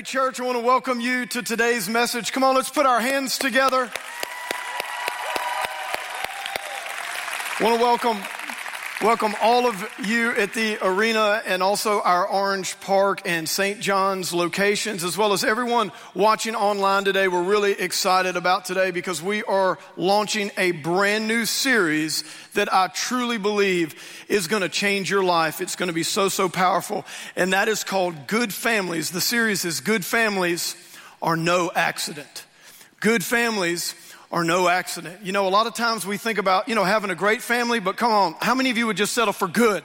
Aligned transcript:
Hey, 0.00 0.04
church, 0.04 0.40
I 0.40 0.44
want 0.44 0.56
to 0.56 0.64
welcome 0.64 0.98
you 0.98 1.26
to 1.26 1.42
today's 1.42 1.86
message. 1.86 2.32
Come 2.32 2.42
on, 2.42 2.54
let's 2.54 2.70
put 2.70 2.86
our 2.86 3.00
hands 3.00 3.36
together. 3.36 3.92
I 7.58 7.62
want 7.62 7.76
to 7.76 7.82
welcome 7.84 8.16
Welcome 9.02 9.34
all 9.40 9.66
of 9.66 9.82
you 10.04 10.32
at 10.32 10.52
the 10.52 10.76
arena 10.86 11.40
and 11.46 11.62
also 11.62 12.02
our 12.02 12.28
Orange 12.28 12.78
Park 12.80 13.22
and 13.24 13.48
St. 13.48 13.80
John's 13.80 14.34
locations, 14.34 15.04
as 15.04 15.16
well 15.16 15.32
as 15.32 15.42
everyone 15.42 15.90
watching 16.12 16.54
online 16.54 17.04
today. 17.04 17.26
We're 17.26 17.42
really 17.42 17.72
excited 17.72 18.36
about 18.36 18.66
today 18.66 18.90
because 18.90 19.22
we 19.22 19.42
are 19.44 19.78
launching 19.96 20.50
a 20.58 20.72
brand 20.72 21.26
new 21.26 21.46
series 21.46 22.24
that 22.52 22.70
I 22.70 22.88
truly 22.88 23.38
believe 23.38 23.94
is 24.28 24.48
going 24.48 24.60
to 24.60 24.68
change 24.68 25.10
your 25.10 25.24
life. 25.24 25.62
It's 25.62 25.76
going 25.76 25.88
to 25.88 25.94
be 25.94 26.02
so, 26.02 26.28
so 26.28 26.50
powerful. 26.50 27.06
And 27.36 27.54
that 27.54 27.68
is 27.68 27.84
called 27.84 28.26
Good 28.26 28.52
Families. 28.52 29.12
The 29.12 29.22
series 29.22 29.64
is 29.64 29.80
Good 29.80 30.04
Families 30.04 30.76
Are 31.22 31.38
No 31.38 31.72
Accident. 31.74 32.44
Good 33.00 33.24
Families 33.24 33.94
are 34.30 34.44
no 34.44 34.68
accident. 34.68 35.24
You 35.24 35.32
know, 35.32 35.48
a 35.48 35.50
lot 35.50 35.66
of 35.66 35.74
times 35.74 36.06
we 36.06 36.16
think 36.16 36.38
about, 36.38 36.68
you 36.68 36.74
know, 36.74 36.84
having 36.84 37.10
a 37.10 37.14
great 37.14 37.42
family, 37.42 37.80
but 37.80 37.96
come 37.96 38.12
on, 38.12 38.34
how 38.40 38.54
many 38.54 38.70
of 38.70 38.78
you 38.78 38.86
would 38.86 38.96
just 38.96 39.12
settle 39.12 39.32
for 39.32 39.48
good? 39.48 39.82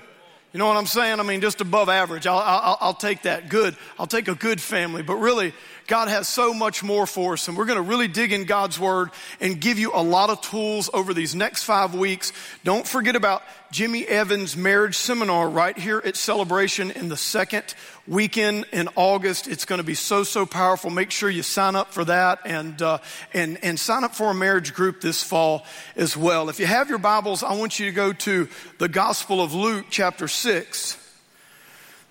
You 0.54 0.60
know 0.60 0.68
what 0.68 0.78
I'm 0.78 0.86
saying? 0.86 1.20
I 1.20 1.24
mean, 1.24 1.42
just 1.42 1.60
above 1.60 1.90
average. 1.90 2.26
I'll, 2.28 2.38
I'll, 2.38 2.78
I'll 2.80 2.94
take 2.94 3.24
that. 3.24 3.50
Good. 3.50 3.76
I'll 4.00 4.08
take 4.08 4.30
a 4.30 4.36
good 4.36 4.62
family. 4.62 5.04
But 5.04 5.16
really, 5.16 5.54
God 5.88 6.08
has 6.08 6.28
so 6.28 6.52
much 6.52 6.82
more 6.82 7.06
for 7.06 7.34
us, 7.34 7.48
and 7.48 7.56
we're 7.56 7.66
going 7.66 7.78
to 7.78 7.84
really 7.84 8.08
dig 8.08 8.32
in 8.32 8.46
God's 8.46 8.80
Word 8.80 9.12
and 9.40 9.62
give 9.62 9.78
you 9.78 9.92
a 9.94 10.02
lot 10.02 10.32
of 10.32 10.42
tools 10.42 10.90
over 10.92 11.14
these 11.14 11.36
next 11.36 11.64
five 11.64 11.94
weeks. 11.94 12.34
Don't 12.64 12.88
forget 12.88 13.16
about 13.16 13.44
Jimmy 13.72 14.04
Evans' 14.04 14.58
marriage 14.58 14.96
seminar 14.98 15.48
right 15.48 15.78
here 15.78 16.02
at 16.04 16.16
Celebration 16.16 16.90
in 16.90 17.08
the 17.08 17.18
second 17.18 17.76
weekend 18.08 18.66
in 18.74 18.90
August. 18.96 19.48
It's 19.48 19.66
going 19.66 19.78
to 19.78 19.84
be 19.84 19.94
so, 19.94 20.24
so 20.24 20.48
powerful. 20.48 20.90
Make 20.90 21.12
sure 21.12 21.30
you 21.30 21.44
sign 21.44 21.76
up 21.76 21.94
for 21.94 22.04
that 22.06 22.40
and, 22.46 22.82
uh, 22.82 22.98
and, 23.36 23.64
and 23.64 23.80
sign 23.80 24.04
up 24.04 24.16
for 24.16 24.32
a 24.32 24.34
marriage 24.34 24.74
group 24.74 25.02
this 25.02 25.22
fall 25.22 25.66
as 25.96 26.18
well. 26.18 26.50
If 26.50 26.60
you 26.60 26.66
have 26.66 26.90
your 26.90 26.98
Bibles, 26.98 27.44
I 27.44 27.54
want 27.54 27.80
you 27.80 27.86
to 27.86 27.92
go 27.92 28.12
to 28.12 28.50
the 28.80 28.88
Gospel 28.88 29.40
of 29.40 29.54
Luke, 29.54 29.86
chapter 29.92 30.28
6. 30.28 30.98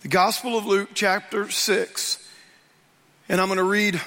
The 0.02 0.08
Gospel 0.08 0.56
of 0.56 0.64
Luke, 0.64 0.90
chapter 0.94 1.50
6. 1.50 2.23
And 3.28 3.40
I'm 3.40 3.46
going 3.46 3.56
to 3.56 3.64
read 3.64 4.00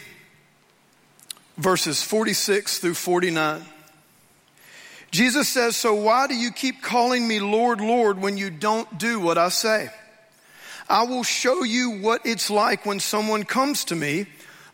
verses 1.58 2.04
46 2.04 2.78
through 2.80 2.94
49. 2.94 3.66
Jesus 5.10 5.50
says, 5.50 5.76
So 5.76 5.96
why 5.96 6.28
do 6.28 6.36
you 6.36 6.52
keep 6.52 6.84
calling 6.84 7.28
me 7.28 7.40
Lord, 7.40 7.82
Lord 7.82 8.20
when 8.20 8.38
you 8.38 8.52
don't 8.52 8.98
do 9.00 9.20
what 9.20 9.38
I 9.38 9.50
say? 9.50 9.90
I 10.88 11.04
will 11.04 11.24
show 11.24 11.64
you 11.64 12.00
what 12.00 12.26
it's 12.26 12.50
like 12.50 12.86
when 12.86 13.00
someone 13.00 13.44
comes 13.44 13.86
to 13.86 13.96
me, 13.96 14.28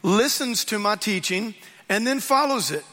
listens 0.03 0.65
to 0.65 0.77
my 0.77 0.95
teaching, 0.95 1.55
and 1.87 2.05
then 2.05 2.19
follows 2.19 2.69
it. 2.69 2.83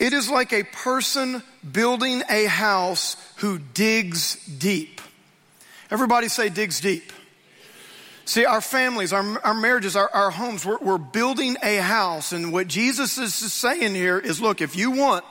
It 0.00 0.12
is 0.12 0.28
like 0.28 0.52
a 0.52 0.64
person 0.64 1.44
building 1.70 2.22
a 2.28 2.46
house 2.46 3.16
who 3.36 3.58
digs 3.58 4.34
deep. 4.46 5.00
Everybody 5.92 6.28
say 6.28 6.48
digs 6.48 6.80
deep. 6.80 7.12
See, 8.32 8.46
our 8.46 8.62
families, 8.62 9.12
our, 9.12 9.44
our 9.44 9.52
marriages, 9.52 9.94
our, 9.94 10.08
our 10.08 10.30
homes, 10.30 10.64
we're, 10.64 10.78
we're 10.78 10.96
building 10.96 11.58
a 11.62 11.76
house. 11.76 12.32
And 12.32 12.50
what 12.50 12.66
Jesus 12.66 13.18
is 13.18 13.34
saying 13.34 13.94
here 13.94 14.18
is 14.18 14.40
look, 14.40 14.62
if 14.62 14.74
you 14.74 14.90
want 14.90 15.22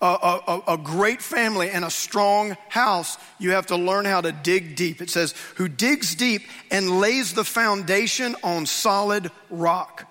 a, 0.00 0.06
a, 0.06 0.62
a, 0.68 0.78
great 0.78 1.20
family 1.20 1.68
and 1.68 1.84
a 1.84 1.90
strong 1.90 2.56
house, 2.70 3.18
you 3.38 3.50
have 3.50 3.66
to 3.66 3.76
learn 3.76 4.06
how 4.06 4.22
to 4.22 4.32
dig 4.32 4.76
deep. 4.76 5.02
It 5.02 5.10
says, 5.10 5.34
who 5.56 5.68
digs 5.68 6.14
deep 6.14 6.40
and 6.70 7.00
lays 7.00 7.34
the 7.34 7.44
foundation 7.44 8.34
on 8.42 8.64
solid 8.64 9.30
rock. 9.50 10.10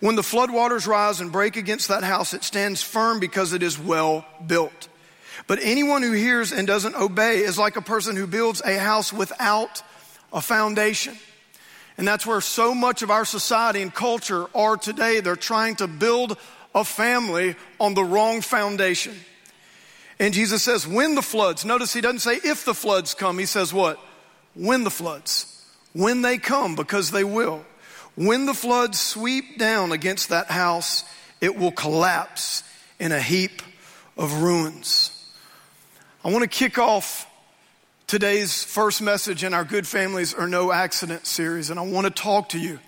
When 0.00 0.16
the 0.16 0.22
floodwaters 0.22 0.86
rise 0.86 1.22
and 1.22 1.32
break 1.32 1.56
against 1.56 1.88
that 1.88 2.04
house, 2.04 2.34
it 2.34 2.44
stands 2.44 2.82
firm 2.82 3.20
because 3.20 3.54
it 3.54 3.62
is 3.62 3.78
well 3.78 4.26
built. 4.46 4.88
But 5.46 5.60
anyone 5.62 6.02
who 6.02 6.12
hears 6.12 6.52
and 6.52 6.66
doesn't 6.66 6.94
obey 6.94 7.38
is 7.38 7.56
like 7.56 7.76
a 7.76 7.82
person 7.82 8.16
who 8.16 8.26
builds 8.26 8.60
a 8.60 8.78
house 8.78 9.14
without 9.14 9.82
a 10.30 10.42
foundation. 10.42 11.16
And 12.00 12.08
that's 12.08 12.24
where 12.24 12.40
so 12.40 12.74
much 12.74 13.02
of 13.02 13.10
our 13.10 13.26
society 13.26 13.82
and 13.82 13.92
culture 13.92 14.46
are 14.54 14.78
today. 14.78 15.20
They're 15.20 15.36
trying 15.36 15.76
to 15.76 15.86
build 15.86 16.38
a 16.74 16.82
family 16.82 17.56
on 17.78 17.92
the 17.92 18.02
wrong 18.02 18.40
foundation. 18.40 19.14
And 20.18 20.32
Jesus 20.32 20.62
says, 20.62 20.88
when 20.88 21.14
the 21.14 21.20
floods, 21.20 21.62
notice 21.62 21.92
he 21.92 22.00
doesn't 22.00 22.20
say 22.20 22.36
if 22.36 22.64
the 22.64 22.72
floods 22.72 23.12
come, 23.12 23.38
he 23.38 23.44
says 23.44 23.74
what? 23.74 24.00
When 24.54 24.82
the 24.82 24.90
floods. 24.90 25.62
When 25.92 26.22
they 26.22 26.38
come, 26.38 26.74
because 26.74 27.10
they 27.10 27.22
will. 27.22 27.66
When 28.14 28.46
the 28.46 28.54
floods 28.54 28.98
sweep 28.98 29.58
down 29.58 29.92
against 29.92 30.30
that 30.30 30.46
house, 30.46 31.04
it 31.42 31.54
will 31.54 31.70
collapse 31.70 32.64
in 32.98 33.12
a 33.12 33.20
heap 33.20 33.60
of 34.16 34.40
ruins. 34.40 35.10
I 36.24 36.30
want 36.30 36.44
to 36.44 36.48
kick 36.48 36.78
off 36.78 37.29
today's 38.10 38.64
first 38.64 39.00
message 39.00 39.44
in 39.44 39.54
our 39.54 39.62
Good 39.62 39.86
Families 39.86 40.34
Are 40.34 40.48
No 40.48 40.72
Accident 40.72 41.28
series, 41.28 41.70
and 41.70 41.78
I 41.78 41.84
want 41.84 42.08
to 42.08 42.10
talk 42.10 42.48
to 42.48 42.58
you 42.58 42.80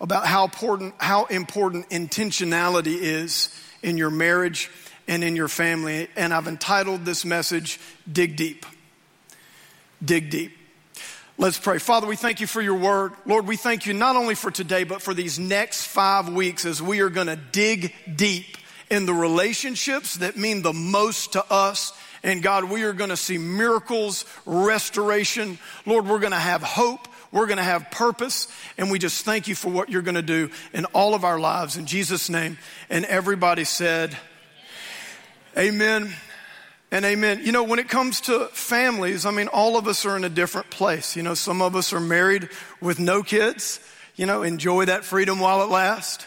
about 0.00 0.24
how 0.24 0.44
important, 0.44 0.94
how 0.96 1.26
important 1.26 1.90
intentionality 1.90 2.96
is 2.98 3.54
in 3.82 3.98
your 3.98 4.08
marriage 4.08 4.70
and 5.06 5.22
in 5.22 5.36
your 5.36 5.48
family. 5.48 6.08
And 6.16 6.32
I've 6.32 6.46
entitled 6.46 7.04
this 7.04 7.26
message, 7.26 7.78
Dig 8.10 8.36
Deep. 8.36 8.64
Dig 10.02 10.30
Deep. 10.30 10.56
Let's 11.36 11.58
pray. 11.58 11.76
Father, 11.76 12.06
we 12.06 12.16
thank 12.16 12.40
you 12.40 12.46
for 12.46 12.62
your 12.62 12.78
word. 12.78 13.12
Lord, 13.26 13.46
we 13.46 13.58
thank 13.58 13.84
you 13.84 13.92
not 13.92 14.16
only 14.16 14.34
for 14.34 14.50
today, 14.50 14.84
but 14.84 15.02
for 15.02 15.12
these 15.12 15.38
next 15.38 15.88
five 15.88 16.30
weeks 16.30 16.64
as 16.64 16.80
we 16.80 17.00
are 17.00 17.10
going 17.10 17.26
to 17.26 17.36
dig 17.36 17.92
deep 18.16 18.56
in 18.90 19.06
the 19.06 19.14
relationships 19.14 20.14
that 20.16 20.36
mean 20.36 20.62
the 20.62 20.72
most 20.72 21.32
to 21.32 21.52
us 21.52 21.92
and 22.22 22.42
God, 22.42 22.64
we 22.64 22.82
are 22.82 22.92
going 22.92 23.10
to 23.10 23.16
see 23.16 23.38
miracles, 23.38 24.24
restoration. 24.44 25.58
Lord, 25.86 26.06
we're 26.06 26.18
going 26.18 26.32
to 26.32 26.38
have 26.38 26.62
hope. 26.62 27.08
We're 27.32 27.46
going 27.46 27.58
to 27.58 27.62
have 27.62 27.90
purpose. 27.90 28.48
And 28.76 28.90
we 28.90 28.98
just 28.98 29.24
thank 29.24 29.48
you 29.48 29.54
for 29.54 29.70
what 29.70 29.88
you're 29.88 30.02
going 30.02 30.16
to 30.16 30.22
do 30.22 30.50
in 30.72 30.84
all 30.86 31.14
of 31.14 31.24
our 31.24 31.38
lives. 31.38 31.76
In 31.76 31.86
Jesus' 31.86 32.28
name. 32.28 32.58
And 32.90 33.04
everybody 33.06 33.64
said, 33.64 34.16
Amen 35.56 36.12
and 36.92 37.04
amen. 37.04 37.40
You 37.42 37.52
know, 37.52 37.64
when 37.64 37.78
it 37.78 37.88
comes 37.88 38.20
to 38.22 38.46
families, 38.52 39.24
I 39.24 39.30
mean, 39.30 39.48
all 39.48 39.76
of 39.76 39.88
us 39.88 40.04
are 40.04 40.16
in 40.16 40.24
a 40.24 40.28
different 40.28 40.70
place. 40.70 41.16
You 41.16 41.22
know, 41.22 41.34
some 41.34 41.62
of 41.62 41.74
us 41.74 41.92
are 41.92 42.00
married 42.00 42.48
with 42.80 42.98
no 42.98 43.22
kids. 43.22 43.80
You 44.14 44.26
know, 44.26 44.42
enjoy 44.42 44.84
that 44.84 45.04
freedom 45.04 45.40
while 45.40 45.62
it 45.62 45.70
lasts. 45.70 46.26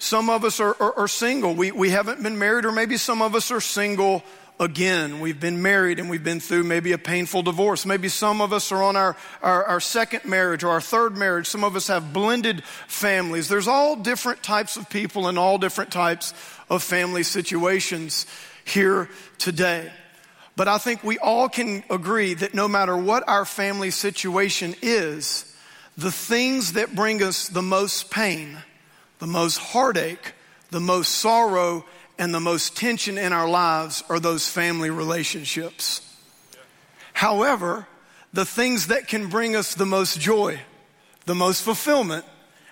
Some 0.00 0.30
of 0.30 0.44
us 0.44 0.60
are, 0.60 0.74
are, 0.80 0.98
are 1.00 1.08
single. 1.08 1.54
We, 1.54 1.72
we 1.72 1.90
haven't 1.90 2.22
been 2.22 2.38
married, 2.38 2.64
or 2.64 2.72
maybe 2.72 2.96
some 2.96 3.20
of 3.20 3.34
us 3.34 3.50
are 3.50 3.60
single 3.60 4.24
again. 4.58 5.20
We've 5.20 5.38
been 5.38 5.60
married 5.60 5.98
and 5.98 6.08
we've 6.08 6.24
been 6.24 6.40
through 6.40 6.64
maybe 6.64 6.92
a 6.92 6.98
painful 6.98 7.42
divorce. 7.42 7.84
Maybe 7.84 8.08
some 8.08 8.40
of 8.40 8.52
us 8.52 8.72
are 8.72 8.82
on 8.82 8.96
our, 8.96 9.14
our, 9.42 9.64
our, 9.64 9.80
second 9.80 10.24
marriage 10.24 10.64
or 10.64 10.70
our 10.70 10.80
third 10.80 11.18
marriage. 11.18 11.46
Some 11.46 11.64
of 11.64 11.76
us 11.76 11.88
have 11.88 12.14
blended 12.14 12.64
families. 12.86 13.48
There's 13.48 13.68
all 13.68 13.94
different 13.94 14.42
types 14.42 14.78
of 14.78 14.88
people 14.88 15.28
and 15.28 15.38
all 15.38 15.58
different 15.58 15.92
types 15.92 16.32
of 16.70 16.82
family 16.82 17.22
situations 17.22 18.26
here 18.64 19.10
today. 19.36 19.90
But 20.56 20.66
I 20.66 20.78
think 20.78 21.04
we 21.04 21.18
all 21.18 21.50
can 21.50 21.84
agree 21.90 22.32
that 22.34 22.54
no 22.54 22.68
matter 22.68 22.96
what 22.96 23.28
our 23.28 23.44
family 23.44 23.90
situation 23.90 24.74
is, 24.80 25.44
the 25.96 26.10
things 26.10 26.72
that 26.72 26.94
bring 26.94 27.22
us 27.22 27.48
the 27.48 27.62
most 27.62 28.10
pain, 28.10 28.56
the 29.20 29.26
most 29.26 29.58
heartache, 29.58 30.32
the 30.70 30.80
most 30.80 31.14
sorrow, 31.16 31.84
and 32.18 32.34
the 32.34 32.40
most 32.40 32.76
tension 32.76 33.16
in 33.16 33.32
our 33.32 33.48
lives 33.48 34.02
are 34.08 34.18
those 34.18 34.48
family 34.48 34.90
relationships. 34.90 36.00
However, 37.12 37.86
the 38.32 38.44
things 38.44 38.88
that 38.88 39.08
can 39.08 39.28
bring 39.28 39.56
us 39.56 39.74
the 39.74 39.86
most 39.86 40.20
joy, 40.20 40.60
the 41.26 41.34
most 41.34 41.62
fulfillment, 41.62 42.24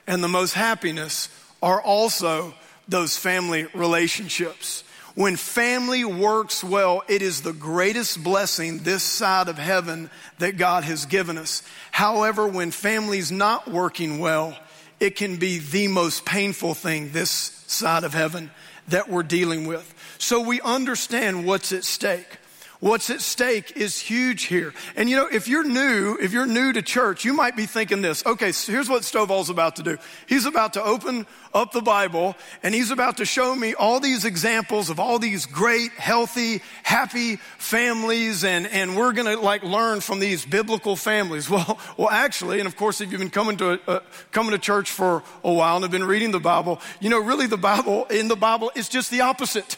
and 0.06 0.22
the 0.22 0.28
most 0.28 0.54
happiness 0.54 1.28
are 1.62 1.80
also 1.80 2.54
those 2.88 3.16
family 3.16 3.66
relationships. 3.74 4.84
When 5.14 5.36
family 5.36 6.04
works 6.04 6.62
well, 6.62 7.02
it 7.08 7.22
is 7.22 7.42
the 7.42 7.52
greatest 7.52 8.22
blessing 8.22 8.78
this 8.78 9.02
side 9.02 9.48
of 9.48 9.58
heaven 9.58 10.10
that 10.38 10.56
God 10.56 10.84
has 10.84 11.06
given 11.06 11.36
us. 11.36 11.62
However, 11.90 12.46
when 12.46 12.70
family's 12.70 13.32
not 13.32 13.68
working 13.68 14.20
well, 14.20 14.56
it 15.00 15.16
can 15.16 15.36
be 15.36 15.58
the 15.58 15.88
most 15.88 16.24
painful 16.24 16.74
thing 16.74 17.12
this 17.12 17.30
side 17.66 18.04
of 18.04 18.14
heaven 18.14 18.50
that 18.88 19.08
we're 19.08 19.22
dealing 19.22 19.66
with. 19.66 19.94
So 20.18 20.40
we 20.40 20.60
understand 20.60 21.46
what's 21.46 21.72
at 21.72 21.84
stake. 21.84 22.38
What's 22.80 23.10
at 23.10 23.20
stake 23.20 23.76
is 23.76 23.98
huge 23.98 24.44
here. 24.44 24.72
And 24.94 25.10
you 25.10 25.16
know, 25.16 25.26
if 25.26 25.48
you're 25.48 25.64
new, 25.64 26.16
if 26.20 26.32
you're 26.32 26.46
new 26.46 26.72
to 26.72 26.80
church, 26.80 27.24
you 27.24 27.32
might 27.32 27.56
be 27.56 27.66
thinking 27.66 28.02
this. 28.02 28.24
Okay, 28.24 28.52
so 28.52 28.70
here's 28.70 28.88
what 28.88 29.02
Stovall's 29.02 29.50
about 29.50 29.76
to 29.76 29.82
do. 29.82 29.98
He's 30.28 30.46
about 30.46 30.74
to 30.74 30.84
open 30.84 31.26
up 31.52 31.72
the 31.72 31.80
Bible 31.80 32.36
and 32.62 32.72
he's 32.72 32.92
about 32.92 33.16
to 33.16 33.24
show 33.24 33.52
me 33.52 33.74
all 33.74 33.98
these 33.98 34.24
examples 34.24 34.90
of 34.90 35.00
all 35.00 35.18
these 35.18 35.44
great, 35.44 35.90
healthy, 35.92 36.62
happy 36.84 37.36
families 37.58 38.44
and, 38.44 38.68
and 38.68 38.96
we're 38.96 39.12
gonna 39.12 39.36
like 39.36 39.64
learn 39.64 40.00
from 40.00 40.20
these 40.20 40.46
biblical 40.46 40.94
families. 40.96 41.48
Well, 41.58 41.80
well, 41.96 42.10
actually, 42.10 42.60
and 42.60 42.68
of 42.68 42.76
course, 42.76 43.00
if 43.00 43.10
you've 43.10 43.20
been 43.20 43.30
coming 43.30 43.56
to, 43.56 43.80
uh, 43.88 44.00
coming 44.30 44.52
to 44.52 44.58
church 44.58 44.90
for 44.92 45.24
a 45.42 45.52
while 45.52 45.76
and 45.76 45.82
have 45.82 45.90
been 45.90 46.04
reading 46.04 46.30
the 46.30 46.38
Bible, 46.38 46.80
you 47.00 47.10
know, 47.10 47.18
really 47.18 47.46
the 47.46 47.56
Bible, 47.56 48.04
in 48.04 48.28
the 48.28 48.36
Bible, 48.36 48.70
is 48.76 48.88
just 48.88 49.10
the 49.10 49.22
opposite. 49.22 49.76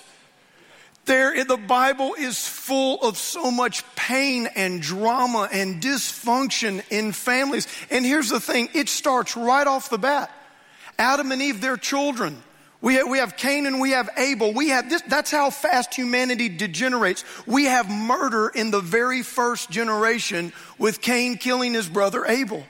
There, 1.06 1.44
the 1.44 1.56
Bible 1.56 2.14
is 2.14 2.47
full 2.47 3.00
of 3.02 3.17
so 3.17 3.50
much 3.50 3.85
pain 3.97 4.49
and 4.55 4.81
drama 4.81 5.49
and 5.52 5.82
dysfunction 5.82 6.82
in 6.91 7.12
families. 7.12 7.67
And 7.91 8.05
here's 8.05 8.29
the 8.29 8.41
thing 8.41 8.69
it 8.75 8.88
starts 8.88 9.37
right 9.37 9.67
off 9.67 9.91
the 9.91 9.99
bat. 9.99 10.31
Adam 10.99 11.32
and 11.32 11.41
Eve, 11.41 11.61
their 11.61 11.79
children. 11.79 12.43
We 12.82 12.94
have, 12.94 13.08
we 13.08 13.19
have 13.19 13.37
Cain 13.37 13.67
and 13.67 13.81
we 13.81 13.91
have 13.91 14.08
Abel. 14.17 14.55
We 14.55 14.69
have 14.70 14.88
this, 14.88 15.02
that's 15.02 15.31
how 15.31 15.50
fast 15.50 15.94
humanity 15.94 16.49
degenerates. 16.49 17.25
We 17.47 17.64
have 17.64 17.91
murder 17.91 18.49
in 18.49 18.70
the 18.70 18.81
very 18.81 19.23
first 19.23 19.70
generation 19.70 20.52
with 20.79 21.02
Cain 21.02 21.37
killing 21.37 21.75
his 21.75 21.88
brother 21.88 22.25
Abel. 22.25 22.64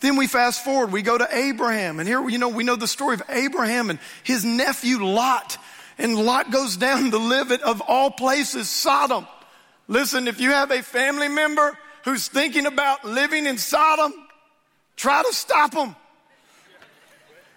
Then 0.00 0.16
we 0.16 0.26
fast 0.26 0.64
forward, 0.64 0.92
we 0.92 1.02
go 1.02 1.16
to 1.16 1.28
Abraham, 1.30 1.98
and 1.98 2.06
here, 2.06 2.26
you 2.28 2.36
know, 2.36 2.48
we 2.48 2.64
know 2.64 2.76
the 2.76 2.88
story 2.88 3.14
of 3.14 3.22
Abraham 3.28 3.90
and 3.90 3.98
his 4.22 4.44
nephew 4.44 5.02
Lot 5.02 5.56
and 5.98 6.16
Lot 6.16 6.50
goes 6.50 6.76
down 6.76 7.10
to 7.10 7.18
live 7.18 7.50
it 7.50 7.62
of 7.62 7.80
all 7.82 8.10
places, 8.10 8.68
Sodom. 8.68 9.26
Listen, 9.86 10.28
if 10.28 10.40
you 10.40 10.50
have 10.50 10.70
a 10.70 10.82
family 10.82 11.28
member 11.28 11.76
who's 12.04 12.28
thinking 12.28 12.66
about 12.66 13.04
living 13.04 13.46
in 13.46 13.58
Sodom, 13.58 14.12
try 14.96 15.22
to 15.22 15.32
stop 15.32 15.72
them. 15.72 15.94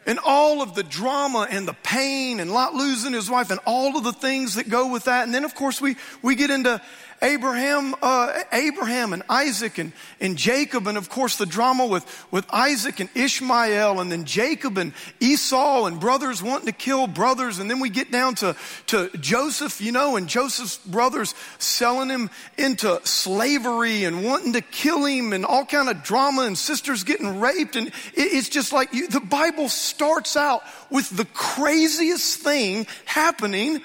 And 0.05 0.19
all 0.25 0.61
of 0.61 0.73
the 0.73 0.83
drama 0.83 1.47
and 1.49 1.67
the 1.67 1.75
pain 1.83 2.39
and 2.39 2.51
Lot 2.53 2.73
losing 2.73 3.11
his 3.11 3.29
wife 3.29 3.51
and 3.51 3.59
all 3.65 3.97
of 3.97 4.05
the 4.05 4.13
things 4.13 4.55
that 4.55 4.69
go 4.69 4.89
with 4.89 5.05
that. 5.05 5.25
And 5.25 5.33
then 5.33 5.43
of 5.43 5.53
course 5.53 5.81
we, 5.81 5.97
we 6.21 6.35
get 6.35 6.49
into 6.49 6.81
Abraham, 7.21 7.95
uh, 8.01 8.43
Abraham 8.51 9.13
and 9.13 9.23
Isaac 9.27 9.79
and, 9.79 9.91
and 10.21 10.37
Jacob, 10.37 10.87
and 10.87 10.97
of 10.97 11.09
course 11.09 11.37
the 11.37 11.45
drama 11.45 11.87
with, 11.87 12.05
with 12.31 12.45
Isaac 12.53 12.99
and 12.99 13.09
Ishmael, 13.15 13.99
and 13.99 14.11
then 14.11 14.25
Jacob 14.25 14.77
and 14.77 14.93
Esau, 15.19 15.85
and 15.85 15.99
brothers 15.99 16.43
wanting 16.43 16.67
to 16.67 16.71
kill 16.71 17.07
brothers, 17.07 17.59
and 17.59 17.69
then 17.69 17.79
we 17.79 17.89
get 17.89 18.11
down 18.11 18.35
to, 18.35 18.55
to 18.87 19.09
Joseph, 19.17 19.81
you 19.81 19.91
know, 19.91 20.15
and 20.15 20.27
Joseph's 20.27 20.77
brothers 20.77 21.33
selling 21.57 22.09
him 22.09 22.29
into 22.57 22.99
slavery 23.03 24.03
and 24.03 24.23
wanting 24.23 24.53
to 24.53 24.61
kill 24.61 25.05
him, 25.05 25.33
and 25.33 25.43
all 25.45 25.65
kind 25.65 25.89
of 25.89 26.03
drama, 26.03 26.43
and 26.43 26.57
sisters 26.57 27.03
getting 27.03 27.39
raped, 27.39 27.75
and 27.75 27.87
it, 27.87 27.93
it's 28.15 28.49
just 28.49 28.71
like 28.71 28.93
you, 28.93 29.07
the 29.07 29.19
Bible 29.19 29.69
starts 29.69 30.37
out 30.37 30.61
with 30.91 31.09
the 31.09 31.25
craziest 31.25 32.41
thing 32.41 32.85
happening 33.05 33.81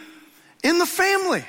in 0.63 0.79
the 0.79 0.87
family. 0.87 1.45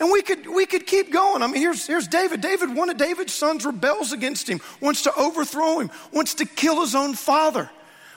And 0.00 0.10
we 0.10 0.22
could, 0.22 0.46
we 0.46 0.64
could 0.64 0.86
keep 0.86 1.12
going. 1.12 1.42
I 1.42 1.46
mean, 1.46 1.60
here's, 1.60 1.86
here's 1.86 2.08
David. 2.08 2.40
David, 2.40 2.74
one 2.74 2.88
of 2.88 2.96
David's 2.96 3.34
sons 3.34 3.66
rebels 3.66 4.12
against 4.12 4.48
him, 4.48 4.60
wants 4.80 5.02
to 5.02 5.14
overthrow 5.14 5.78
him, 5.78 5.90
wants 6.10 6.34
to 6.34 6.46
kill 6.46 6.80
his 6.80 6.94
own 6.94 7.14
father. 7.14 7.70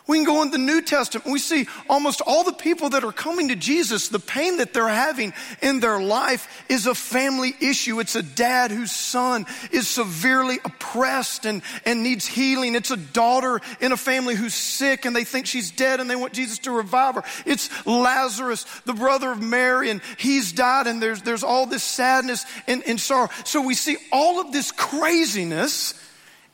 We 0.05 0.17
can 0.17 0.25
go 0.25 0.41
in 0.41 0.51
the 0.51 0.57
New 0.57 0.81
Testament. 0.81 1.31
We 1.31 1.39
see 1.39 1.65
almost 1.89 2.19
all 2.19 2.44
the 2.44 2.51
people 2.51 2.89
that 2.89 3.05
are 3.05 3.13
coming 3.13 3.47
to 3.47 3.55
Jesus, 3.55 4.09
the 4.09 4.19
pain 4.19 4.57
that 4.57 4.73
they're 4.73 4.89
having 4.89 5.31
in 5.61 5.79
their 5.79 6.01
life 6.01 6.65
is 6.67 6.88
a 6.88 6.95
family 6.95 7.53
issue. 7.61 8.01
It's 8.01 8.15
a 8.15 8.21
dad 8.21 8.71
whose 8.71 8.91
son 8.91 9.45
is 9.71 9.88
severely 9.88 10.59
oppressed 10.65 11.45
and, 11.45 11.61
and 11.85 12.03
needs 12.03 12.27
healing. 12.27 12.75
It's 12.75 12.91
a 12.91 12.97
daughter 12.97 13.61
in 13.79 13.94
a 13.94 13.97
family 13.97 14.35
who's 14.35 14.53
sick 14.53 15.05
and 15.05 15.15
they 15.15 15.23
think 15.23 15.45
she's 15.45 15.71
dead 15.71 16.01
and 16.01 16.09
they 16.09 16.17
want 16.17 16.33
Jesus 16.33 16.59
to 16.59 16.71
revive 16.71 17.15
her. 17.15 17.23
It's 17.45 17.69
Lazarus, 17.85 18.65
the 18.85 18.94
brother 18.94 19.31
of 19.31 19.41
Mary, 19.41 19.89
and 19.89 20.01
he's 20.17 20.51
died 20.51 20.85
and 20.85 21.01
there's, 21.01 21.21
there's 21.21 21.44
all 21.44 21.65
this 21.65 21.83
sadness 21.83 22.45
and, 22.67 22.83
and 22.85 23.00
sorrow. 23.00 23.29
So 23.45 23.65
we 23.65 23.73
see 23.73 23.95
all 24.11 24.41
of 24.41 24.51
this 24.51 24.73
craziness 24.73 25.94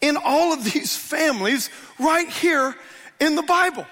in 0.01 0.17
all 0.17 0.53
of 0.53 0.63
these 0.63 0.95
families 1.09 1.71
right 1.99 2.29
here 2.29 2.75
in 3.19 3.35
the 3.35 3.43
Bible. 3.43 3.85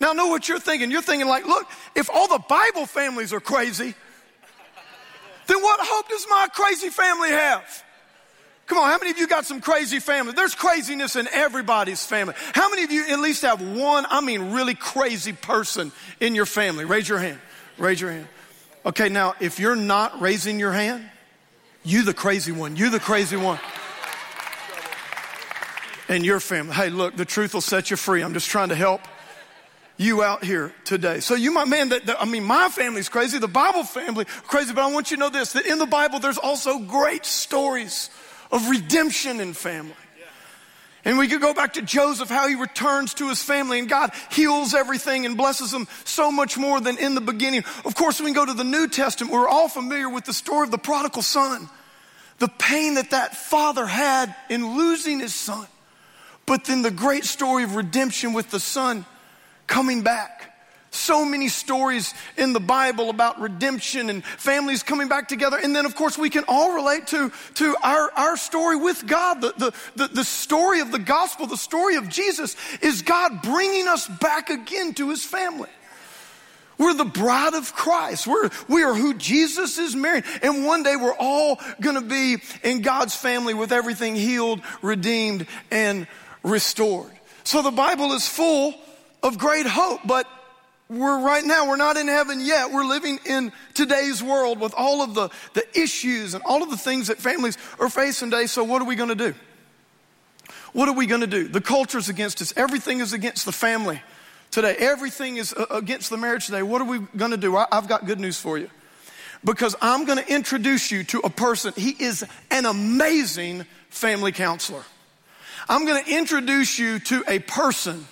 Now, 0.00 0.12
know 0.12 0.28
what 0.28 0.48
you're 0.48 0.60
thinking. 0.60 0.90
You're 0.90 1.02
thinking, 1.02 1.28
like, 1.28 1.46
look, 1.46 1.68
if 1.94 2.08
all 2.08 2.28
the 2.28 2.42
Bible 2.48 2.86
families 2.86 3.32
are 3.32 3.40
crazy, 3.40 3.94
then 5.46 5.62
what 5.62 5.80
hope 5.82 6.08
does 6.08 6.26
my 6.30 6.48
crazy 6.52 6.88
family 6.88 7.30
have? 7.30 7.84
Come 8.66 8.78
on, 8.78 8.90
how 8.90 8.98
many 8.98 9.10
of 9.10 9.18
you 9.18 9.26
got 9.26 9.46
some 9.46 9.62
crazy 9.62 9.98
family? 9.98 10.34
There's 10.34 10.54
craziness 10.54 11.16
in 11.16 11.26
everybody's 11.32 12.04
family. 12.04 12.34
How 12.52 12.68
many 12.68 12.84
of 12.84 12.92
you 12.92 13.06
at 13.08 13.18
least 13.18 13.42
have 13.42 13.62
one, 13.62 14.04
I 14.10 14.20
mean, 14.20 14.52
really 14.52 14.74
crazy 14.74 15.32
person 15.32 15.90
in 16.20 16.34
your 16.34 16.46
family? 16.46 16.84
Raise 16.84 17.08
your 17.08 17.18
hand. 17.18 17.38
Raise 17.78 18.00
your 18.00 18.12
hand. 18.12 18.28
Okay, 18.84 19.08
now, 19.08 19.34
if 19.40 19.58
you're 19.58 19.74
not 19.74 20.20
raising 20.20 20.58
your 20.58 20.72
hand, 20.72 21.08
you 21.82 22.02
the 22.02 22.14
crazy 22.14 22.52
one. 22.52 22.76
You 22.76 22.90
the 22.90 23.00
crazy 23.00 23.36
one 23.36 23.58
and 26.08 26.24
your 26.24 26.40
family. 26.40 26.74
Hey, 26.74 26.90
look, 26.90 27.16
the 27.16 27.24
truth 27.24 27.54
will 27.54 27.60
set 27.60 27.90
you 27.90 27.96
free. 27.96 28.22
I'm 28.22 28.34
just 28.34 28.48
trying 28.48 28.70
to 28.70 28.74
help 28.74 29.02
you 29.96 30.22
out 30.22 30.44
here 30.44 30.72
today. 30.84 31.20
So 31.20 31.34
you 31.34 31.52
might, 31.52 31.68
man, 31.68 31.90
that, 31.90 32.06
that, 32.06 32.22
I 32.22 32.24
mean, 32.24 32.44
my 32.44 32.68
family's 32.68 33.08
crazy, 33.08 33.38
the 33.38 33.48
Bible 33.48 33.84
family 33.84 34.24
crazy, 34.46 34.72
but 34.72 34.82
I 34.82 34.92
want 34.92 35.10
you 35.10 35.16
to 35.16 35.20
know 35.20 35.28
this, 35.28 35.52
that 35.52 35.66
in 35.66 35.78
the 35.78 35.86
Bible, 35.86 36.20
there's 36.20 36.38
also 36.38 36.78
great 36.78 37.26
stories 37.26 38.08
of 38.50 38.68
redemption 38.68 39.40
in 39.40 39.52
family. 39.52 39.94
And 41.04 41.16
we 41.16 41.28
could 41.28 41.40
go 41.40 41.54
back 41.54 41.74
to 41.74 41.82
Joseph, 41.82 42.28
how 42.28 42.48
he 42.48 42.54
returns 42.54 43.14
to 43.14 43.28
his 43.28 43.42
family 43.42 43.78
and 43.78 43.88
God 43.88 44.10
heals 44.30 44.74
everything 44.74 45.26
and 45.26 45.36
blesses 45.36 45.70
them 45.70 45.86
so 46.04 46.30
much 46.30 46.58
more 46.58 46.80
than 46.80 46.98
in 46.98 47.14
the 47.14 47.20
beginning. 47.20 47.64
Of 47.84 47.94
course, 47.94 48.20
we 48.20 48.26
can 48.26 48.34
go 48.34 48.44
to 48.44 48.52
the 48.52 48.64
New 48.64 48.88
Testament. 48.88 49.32
We're 49.32 49.48
all 49.48 49.68
familiar 49.68 50.08
with 50.08 50.24
the 50.24 50.34
story 50.34 50.64
of 50.64 50.70
the 50.70 50.78
prodigal 50.78 51.22
son. 51.22 51.68
The 52.40 52.48
pain 52.48 52.94
that 52.94 53.10
that 53.10 53.36
father 53.36 53.86
had 53.86 54.34
in 54.48 54.76
losing 54.76 55.20
his 55.20 55.34
son. 55.34 55.66
But 56.48 56.64
then 56.64 56.80
the 56.80 56.90
great 56.90 57.26
story 57.26 57.62
of 57.62 57.76
redemption 57.76 58.32
with 58.32 58.50
the 58.50 58.58
son 58.58 59.04
coming 59.66 60.02
back. 60.02 60.54
So 60.90 61.26
many 61.26 61.48
stories 61.48 62.14
in 62.38 62.54
the 62.54 62.60
Bible 62.60 63.10
about 63.10 63.38
redemption 63.38 64.08
and 64.08 64.24
families 64.24 64.82
coming 64.82 65.08
back 65.08 65.28
together. 65.28 65.58
And 65.62 65.76
then, 65.76 65.84
of 65.84 65.94
course, 65.94 66.16
we 66.16 66.30
can 66.30 66.44
all 66.48 66.74
relate 66.74 67.08
to, 67.08 67.30
to 67.56 67.76
our, 67.82 68.10
our 68.16 68.38
story 68.38 68.76
with 68.76 69.06
God. 69.06 69.42
The, 69.42 69.52
the, 69.58 69.74
the, 69.96 70.14
the 70.14 70.24
story 70.24 70.80
of 70.80 70.90
the 70.90 70.98
gospel, 70.98 71.46
the 71.46 71.58
story 71.58 71.96
of 71.96 72.08
Jesus 72.08 72.56
is 72.80 73.02
God 73.02 73.42
bringing 73.42 73.86
us 73.86 74.08
back 74.08 74.48
again 74.48 74.94
to 74.94 75.10
his 75.10 75.22
family. 75.22 75.68
We're 76.78 76.94
the 76.94 77.04
bride 77.04 77.52
of 77.52 77.74
Christ. 77.74 78.26
We're, 78.26 78.48
we 78.68 78.84
are 78.84 78.94
who 78.94 79.12
Jesus 79.12 79.76
is 79.76 79.94
marrying. 79.94 80.24
And 80.42 80.64
one 80.64 80.82
day 80.82 80.96
we're 80.96 81.16
all 81.18 81.60
gonna 81.78 82.00
be 82.00 82.38
in 82.62 82.80
God's 82.80 83.14
family 83.14 83.52
with 83.52 83.70
everything 83.70 84.16
healed, 84.16 84.62
redeemed, 84.80 85.46
and 85.70 86.06
restored. 86.42 87.10
So 87.44 87.62
the 87.62 87.70
Bible 87.70 88.12
is 88.12 88.28
full 88.28 88.74
of 89.22 89.38
great 89.38 89.66
hope, 89.66 90.00
but 90.04 90.26
we're 90.88 91.20
right 91.20 91.44
now, 91.44 91.68
we're 91.68 91.76
not 91.76 91.98
in 91.98 92.08
heaven 92.08 92.40
yet. 92.40 92.72
We're 92.72 92.84
living 92.84 93.18
in 93.26 93.52
today's 93.74 94.22
world 94.22 94.58
with 94.58 94.72
all 94.76 95.02
of 95.02 95.14
the, 95.14 95.28
the 95.52 95.78
issues 95.78 96.32
and 96.32 96.42
all 96.44 96.62
of 96.62 96.70
the 96.70 96.78
things 96.78 97.08
that 97.08 97.18
families 97.18 97.58
are 97.78 97.90
facing 97.90 98.30
today. 98.30 98.46
So 98.46 98.64
what 98.64 98.80
are 98.80 98.86
we 98.86 98.96
going 98.96 99.10
to 99.10 99.14
do? 99.14 99.34
What 100.72 100.88
are 100.88 100.94
we 100.94 101.06
going 101.06 101.20
to 101.20 101.26
do? 101.26 101.46
The 101.48 101.60
culture's 101.60 102.08
against 102.08 102.40
us. 102.40 102.54
Everything 102.56 103.00
is 103.00 103.12
against 103.12 103.44
the 103.44 103.52
family 103.52 104.00
today. 104.50 104.76
Everything 104.78 105.36
is 105.36 105.52
uh, 105.52 105.66
against 105.70 106.08
the 106.08 106.16
marriage 106.16 106.46
today. 106.46 106.62
What 106.62 106.80
are 106.80 106.86
we 106.86 107.00
going 107.16 107.32
to 107.32 107.36
do? 107.36 107.56
I've 107.56 107.88
got 107.88 108.06
good 108.06 108.20
news 108.20 108.38
for 108.38 108.56
you. 108.56 108.70
Because 109.44 109.76
I'm 109.80 110.04
going 110.04 110.18
to 110.18 110.32
introduce 110.32 110.90
you 110.90 111.04
to 111.04 111.20
a 111.20 111.30
person. 111.30 111.72
He 111.76 111.90
is 111.90 112.24
an 112.50 112.66
amazing 112.66 113.66
family 113.90 114.32
counselor. 114.32 114.82
I'm 115.68 115.84
going 115.84 116.02
to 116.02 116.10
introduce 116.10 116.78
you 116.78 116.98
to 117.00 117.24
a 117.28 117.38
person 117.40 118.06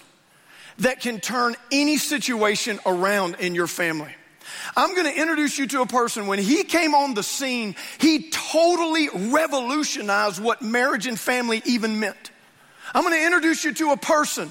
that 0.78 1.00
can 1.00 1.20
turn 1.20 1.56
any 1.72 1.96
situation 1.96 2.78
around 2.84 3.36
in 3.36 3.54
your 3.54 3.66
family. 3.66 4.14
I'm 4.76 4.94
going 4.94 5.06
to 5.06 5.20
introduce 5.20 5.58
you 5.58 5.66
to 5.68 5.82
a 5.82 5.86
person 5.86 6.26
when 6.26 6.38
he 6.38 6.64
came 6.64 6.94
on 6.94 7.14
the 7.14 7.22
scene, 7.22 7.74
he 7.98 8.30
totally 8.30 9.08
revolutionized 9.32 10.42
what 10.42 10.62
marriage 10.62 11.06
and 11.06 11.18
family 11.18 11.62
even 11.64 11.98
meant. 11.98 12.30
I'm 12.94 13.02
going 13.02 13.14
to 13.14 13.24
introduce 13.24 13.64
you 13.64 13.72
to 13.74 13.92
a 13.92 13.96
person. 13.96 14.50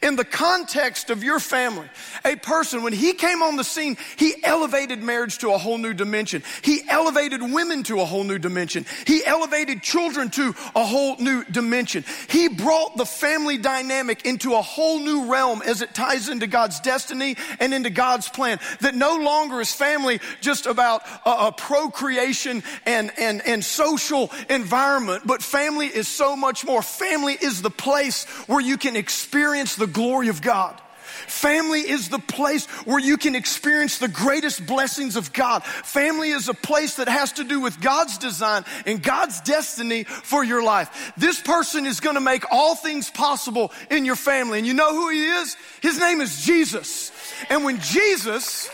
In 0.00 0.16
the 0.16 0.24
context 0.24 1.10
of 1.10 1.22
your 1.22 1.40
family, 1.40 1.88
a 2.24 2.36
person, 2.36 2.82
when 2.82 2.92
he 2.92 3.12
came 3.12 3.42
on 3.42 3.56
the 3.56 3.64
scene, 3.64 3.96
he 4.16 4.34
elevated 4.42 5.02
marriage 5.02 5.38
to 5.38 5.52
a 5.52 5.58
whole 5.58 5.78
new 5.78 5.94
dimension. 5.94 6.42
He 6.62 6.82
elevated 6.88 7.42
women 7.42 7.82
to 7.84 8.00
a 8.00 8.04
whole 8.04 8.24
new 8.24 8.38
dimension. 8.38 8.86
He 9.06 9.24
elevated 9.24 9.82
children 9.82 10.30
to 10.30 10.54
a 10.74 10.84
whole 10.84 11.16
new 11.16 11.44
dimension. 11.44 12.04
He 12.28 12.48
brought 12.48 12.96
the 12.96 13.06
family 13.06 13.58
dynamic 13.58 14.24
into 14.24 14.54
a 14.54 14.62
whole 14.62 14.98
new 14.98 15.30
realm 15.30 15.62
as 15.62 15.82
it 15.82 15.94
ties 15.94 16.28
into 16.28 16.46
God's 16.46 16.80
destiny 16.80 17.36
and 17.60 17.74
into 17.74 17.90
God's 17.90 18.28
plan. 18.28 18.58
That 18.80 18.94
no 18.94 19.16
longer 19.16 19.60
is 19.60 19.72
family 19.72 20.20
just 20.40 20.66
about 20.66 21.02
a, 21.26 21.48
a 21.48 21.52
procreation 21.52 22.62
and, 22.86 23.12
and, 23.18 23.42
and 23.46 23.64
social 23.64 24.30
environment, 24.48 25.22
but 25.26 25.42
family 25.42 25.86
is 25.86 26.08
so 26.08 26.36
much 26.36 26.64
more. 26.64 26.82
Family 26.82 27.36
is 27.40 27.62
the 27.62 27.70
place 27.70 28.24
where 28.46 28.60
you 28.60 28.76
can 28.76 28.96
experience 28.96 29.76
the 29.76 29.81
glory 29.86 30.28
of 30.28 30.42
God. 30.42 30.80
Family 31.26 31.80
is 31.80 32.08
the 32.08 32.18
place 32.18 32.66
where 32.84 32.98
you 32.98 33.16
can 33.16 33.34
experience 33.34 33.98
the 33.98 34.08
greatest 34.08 34.66
blessings 34.66 35.16
of 35.16 35.32
God. 35.32 35.64
Family 35.64 36.30
is 36.30 36.48
a 36.48 36.54
place 36.54 36.96
that 36.96 37.08
has 37.08 37.32
to 37.32 37.44
do 37.44 37.60
with 37.60 37.80
God's 37.80 38.18
design 38.18 38.64
and 38.86 39.02
God's 39.02 39.40
destiny 39.40 40.04
for 40.04 40.44
your 40.44 40.62
life. 40.62 41.12
This 41.16 41.40
person 41.40 41.86
is 41.86 42.00
going 42.00 42.14
to 42.14 42.20
make 42.20 42.44
all 42.50 42.74
things 42.74 43.10
possible 43.10 43.72
in 43.90 44.04
your 44.04 44.16
family. 44.16 44.58
And 44.58 44.66
you 44.66 44.74
know 44.74 44.94
who 44.94 45.10
he 45.10 45.26
is? 45.26 45.56
His 45.80 45.98
name 45.98 46.20
is 46.20 46.44
Jesus. 46.44 47.12
And 47.50 47.64
when 47.64 47.80
Jesus, 47.80 48.70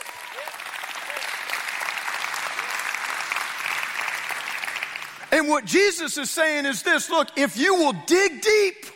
and 5.33 5.49
what 5.49 5.65
Jesus 5.65 6.17
is 6.19 6.31
saying 6.31 6.67
is 6.67 6.83
this 6.83 7.11
look, 7.11 7.29
if 7.37 7.57
you 7.57 7.75
will 7.75 7.95
dig 8.07 8.41
deep, 8.41 8.87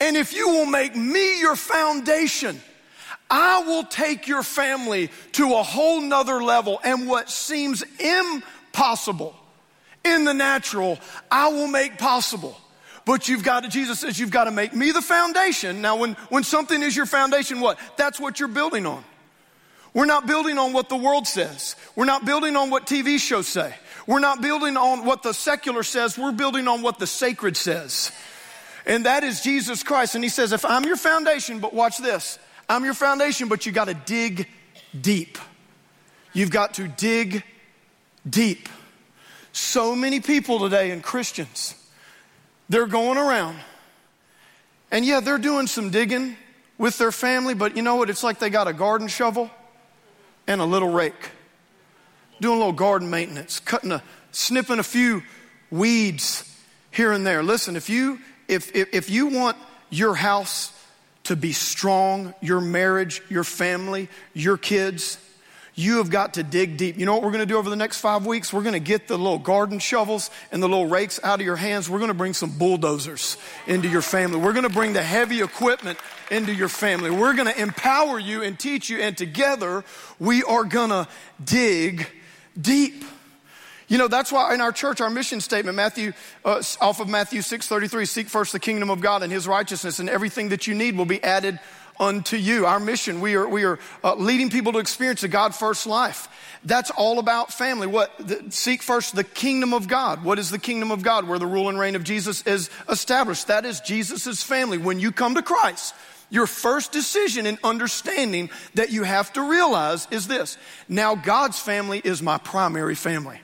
and 0.00 0.16
if 0.16 0.32
you 0.32 0.48
will 0.48 0.66
make 0.66 0.94
me 0.94 1.40
your 1.40 1.56
foundation, 1.56 2.60
I 3.30 3.60
will 3.60 3.84
take 3.84 4.26
your 4.26 4.42
family 4.42 5.10
to 5.32 5.54
a 5.54 5.62
whole 5.62 6.00
nother 6.00 6.42
level. 6.42 6.80
And 6.82 7.08
what 7.08 7.28
seems 7.28 7.84
impossible 7.98 9.34
in 10.04 10.24
the 10.24 10.34
natural, 10.34 10.98
I 11.30 11.48
will 11.48 11.66
make 11.66 11.98
possible. 11.98 12.56
But 13.04 13.28
you've 13.28 13.42
got 13.42 13.64
to, 13.64 13.70
Jesus 13.70 14.00
says, 14.00 14.18
you've 14.18 14.30
got 14.30 14.44
to 14.44 14.50
make 14.50 14.74
me 14.74 14.92
the 14.92 15.02
foundation. 15.02 15.80
Now, 15.80 15.96
when, 15.96 16.12
when 16.28 16.44
something 16.44 16.82
is 16.82 16.94
your 16.94 17.06
foundation, 17.06 17.60
what? 17.60 17.78
That's 17.96 18.20
what 18.20 18.38
you're 18.38 18.48
building 18.48 18.86
on. 18.86 19.02
We're 19.94 20.04
not 20.04 20.26
building 20.26 20.58
on 20.58 20.74
what 20.74 20.88
the 20.88 20.96
world 20.96 21.26
says. 21.26 21.74
We're 21.96 22.04
not 22.04 22.24
building 22.24 22.54
on 22.54 22.70
what 22.70 22.86
TV 22.86 23.18
shows 23.18 23.48
say. 23.48 23.74
We're 24.06 24.20
not 24.20 24.42
building 24.42 24.76
on 24.76 25.04
what 25.04 25.22
the 25.22 25.32
secular 25.32 25.82
says. 25.82 26.18
We're 26.18 26.32
building 26.32 26.68
on 26.68 26.82
what 26.82 26.98
the 26.98 27.06
sacred 27.06 27.56
says 27.56 28.12
and 28.88 29.06
that 29.06 29.22
is 29.22 29.42
Jesus 29.42 29.84
Christ. 29.84 30.16
And 30.16 30.24
he 30.24 30.30
says, 30.30 30.52
if 30.52 30.64
I'm 30.64 30.84
your 30.84 30.96
foundation, 30.96 31.60
but 31.60 31.74
watch 31.74 31.98
this, 31.98 32.38
I'm 32.68 32.84
your 32.84 32.94
foundation, 32.94 33.48
but 33.48 33.66
you 33.66 33.70
got 33.70 33.84
to 33.84 33.94
dig 33.94 34.48
deep. 34.98 35.38
You've 36.32 36.50
got 36.50 36.74
to 36.74 36.88
dig 36.88 37.44
deep. 38.28 38.68
So 39.52 39.94
many 39.94 40.20
people 40.20 40.58
today 40.58 40.90
and 40.90 41.02
Christians, 41.02 41.74
they're 42.68 42.86
going 42.86 43.18
around, 43.18 43.56
and 44.90 45.04
yeah, 45.04 45.20
they're 45.20 45.38
doing 45.38 45.66
some 45.66 45.90
digging 45.90 46.36
with 46.78 46.96
their 46.96 47.12
family, 47.12 47.54
but 47.54 47.76
you 47.76 47.82
know 47.82 47.96
what? 47.96 48.08
It's 48.08 48.22
like 48.22 48.38
they 48.38 48.50
got 48.50 48.68
a 48.68 48.72
garden 48.72 49.08
shovel 49.08 49.50
and 50.46 50.60
a 50.60 50.64
little 50.64 50.90
rake, 50.90 51.30
doing 52.40 52.54
a 52.54 52.58
little 52.58 52.72
garden 52.72 53.10
maintenance, 53.10 53.60
cutting 53.60 53.92
a, 53.92 54.02
snipping 54.32 54.78
a 54.78 54.82
few 54.82 55.22
weeds 55.70 56.56
here 56.90 57.12
and 57.12 57.26
there. 57.26 57.42
Listen, 57.42 57.76
if 57.76 57.90
you 57.90 58.18
if, 58.48 58.74
if, 58.74 58.92
if 58.92 59.10
you 59.10 59.26
want 59.26 59.56
your 59.90 60.14
house 60.14 60.72
to 61.24 61.36
be 61.36 61.52
strong, 61.52 62.34
your 62.40 62.60
marriage, 62.60 63.22
your 63.28 63.44
family, 63.44 64.08
your 64.34 64.56
kids, 64.56 65.18
you 65.74 65.98
have 65.98 66.10
got 66.10 66.34
to 66.34 66.42
dig 66.42 66.76
deep. 66.76 66.98
You 66.98 67.06
know 67.06 67.14
what 67.14 67.22
we're 67.22 67.30
going 67.30 67.46
to 67.46 67.46
do 67.46 67.56
over 67.56 67.70
the 67.70 67.76
next 67.76 68.00
five 68.00 68.26
weeks? 68.26 68.52
We're 68.52 68.62
going 68.62 68.72
to 68.72 68.80
get 68.80 69.06
the 69.06 69.16
little 69.16 69.38
garden 69.38 69.78
shovels 69.78 70.28
and 70.50 70.60
the 70.60 70.68
little 70.68 70.88
rakes 70.88 71.20
out 71.22 71.38
of 71.38 71.46
your 71.46 71.54
hands. 71.54 71.88
We're 71.88 72.00
going 72.00 72.08
to 72.08 72.14
bring 72.14 72.34
some 72.34 72.58
bulldozers 72.58 73.36
into 73.68 73.88
your 73.88 74.02
family. 74.02 74.40
We're 74.40 74.54
going 74.54 74.66
to 74.66 74.74
bring 74.74 74.92
the 74.92 75.02
heavy 75.02 75.40
equipment 75.40 76.00
into 76.32 76.52
your 76.52 76.68
family. 76.68 77.10
We're 77.10 77.34
going 77.34 77.46
to 77.46 77.60
empower 77.60 78.18
you 78.18 78.42
and 78.42 78.58
teach 78.58 78.90
you, 78.90 78.98
and 78.98 79.16
together 79.16 79.84
we 80.18 80.42
are 80.42 80.64
going 80.64 80.90
to 80.90 81.06
dig 81.44 82.08
deep. 82.60 83.04
You 83.88 83.96
know, 83.96 84.08
that's 84.08 84.30
why 84.30 84.54
in 84.54 84.60
our 84.60 84.70
church, 84.70 85.00
our 85.00 85.08
mission 85.08 85.40
statement, 85.40 85.74
Matthew, 85.74 86.12
uh, 86.44 86.62
off 86.80 87.00
of 87.00 87.08
Matthew 87.08 87.40
6.33, 87.40 88.06
seek 88.06 88.28
first 88.28 88.52
the 88.52 88.60
kingdom 88.60 88.90
of 88.90 89.00
God 89.00 89.22
and 89.22 89.32
his 89.32 89.48
righteousness 89.48 89.98
and 89.98 90.10
everything 90.10 90.50
that 90.50 90.66
you 90.66 90.74
need 90.74 90.96
will 90.96 91.06
be 91.06 91.22
added 91.24 91.58
unto 91.98 92.36
you. 92.36 92.66
Our 92.66 92.80
mission, 92.80 93.20
we 93.22 93.34
are, 93.34 93.48
we 93.48 93.64
are 93.64 93.78
uh, 94.04 94.14
leading 94.14 94.50
people 94.50 94.72
to 94.72 94.78
experience 94.78 95.22
a 95.22 95.28
God 95.28 95.54
first 95.54 95.86
life. 95.86 96.28
That's 96.64 96.90
all 96.90 97.18
about 97.18 97.52
family. 97.52 97.86
What, 97.86 98.12
the, 98.18 98.44
seek 98.50 98.82
first 98.82 99.16
the 99.16 99.24
kingdom 99.24 99.72
of 99.72 99.88
God. 99.88 100.22
What 100.22 100.38
is 100.38 100.50
the 100.50 100.58
kingdom 100.58 100.90
of 100.90 101.02
God? 101.02 101.26
Where 101.26 101.38
the 101.38 101.46
rule 101.46 101.70
and 101.70 101.78
reign 101.78 101.96
of 101.96 102.04
Jesus 102.04 102.42
is 102.42 102.68
established. 102.90 103.46
That 103.48 103.64
is 103.64 103.80
Jesus' 103.80 104.42
family. 104.42 104.76
When 104.76 105.00
you 105.00 105.12
come 105.12 105.34
to 105.34 105.42
Christ, 105.42 105.94
your 106.30 106.46
first 106.46 106.92
decision 106.92 107.46
in 107.46 107.58
understanding 107.64 108.50
that 108.74 108.90
you 108.90 109.04
have 109.04 109.32
to 109.32 109.42
realize 109.42 110.06
is 110.10 110.28
this. 110.28 110.58
Now 110.88 111.14
God's 111.14 111.58
family 111.58 112.02
is 112.04 112.22
my 112.22 112.36
primary 112.36 112.94
family. 112.94 113.40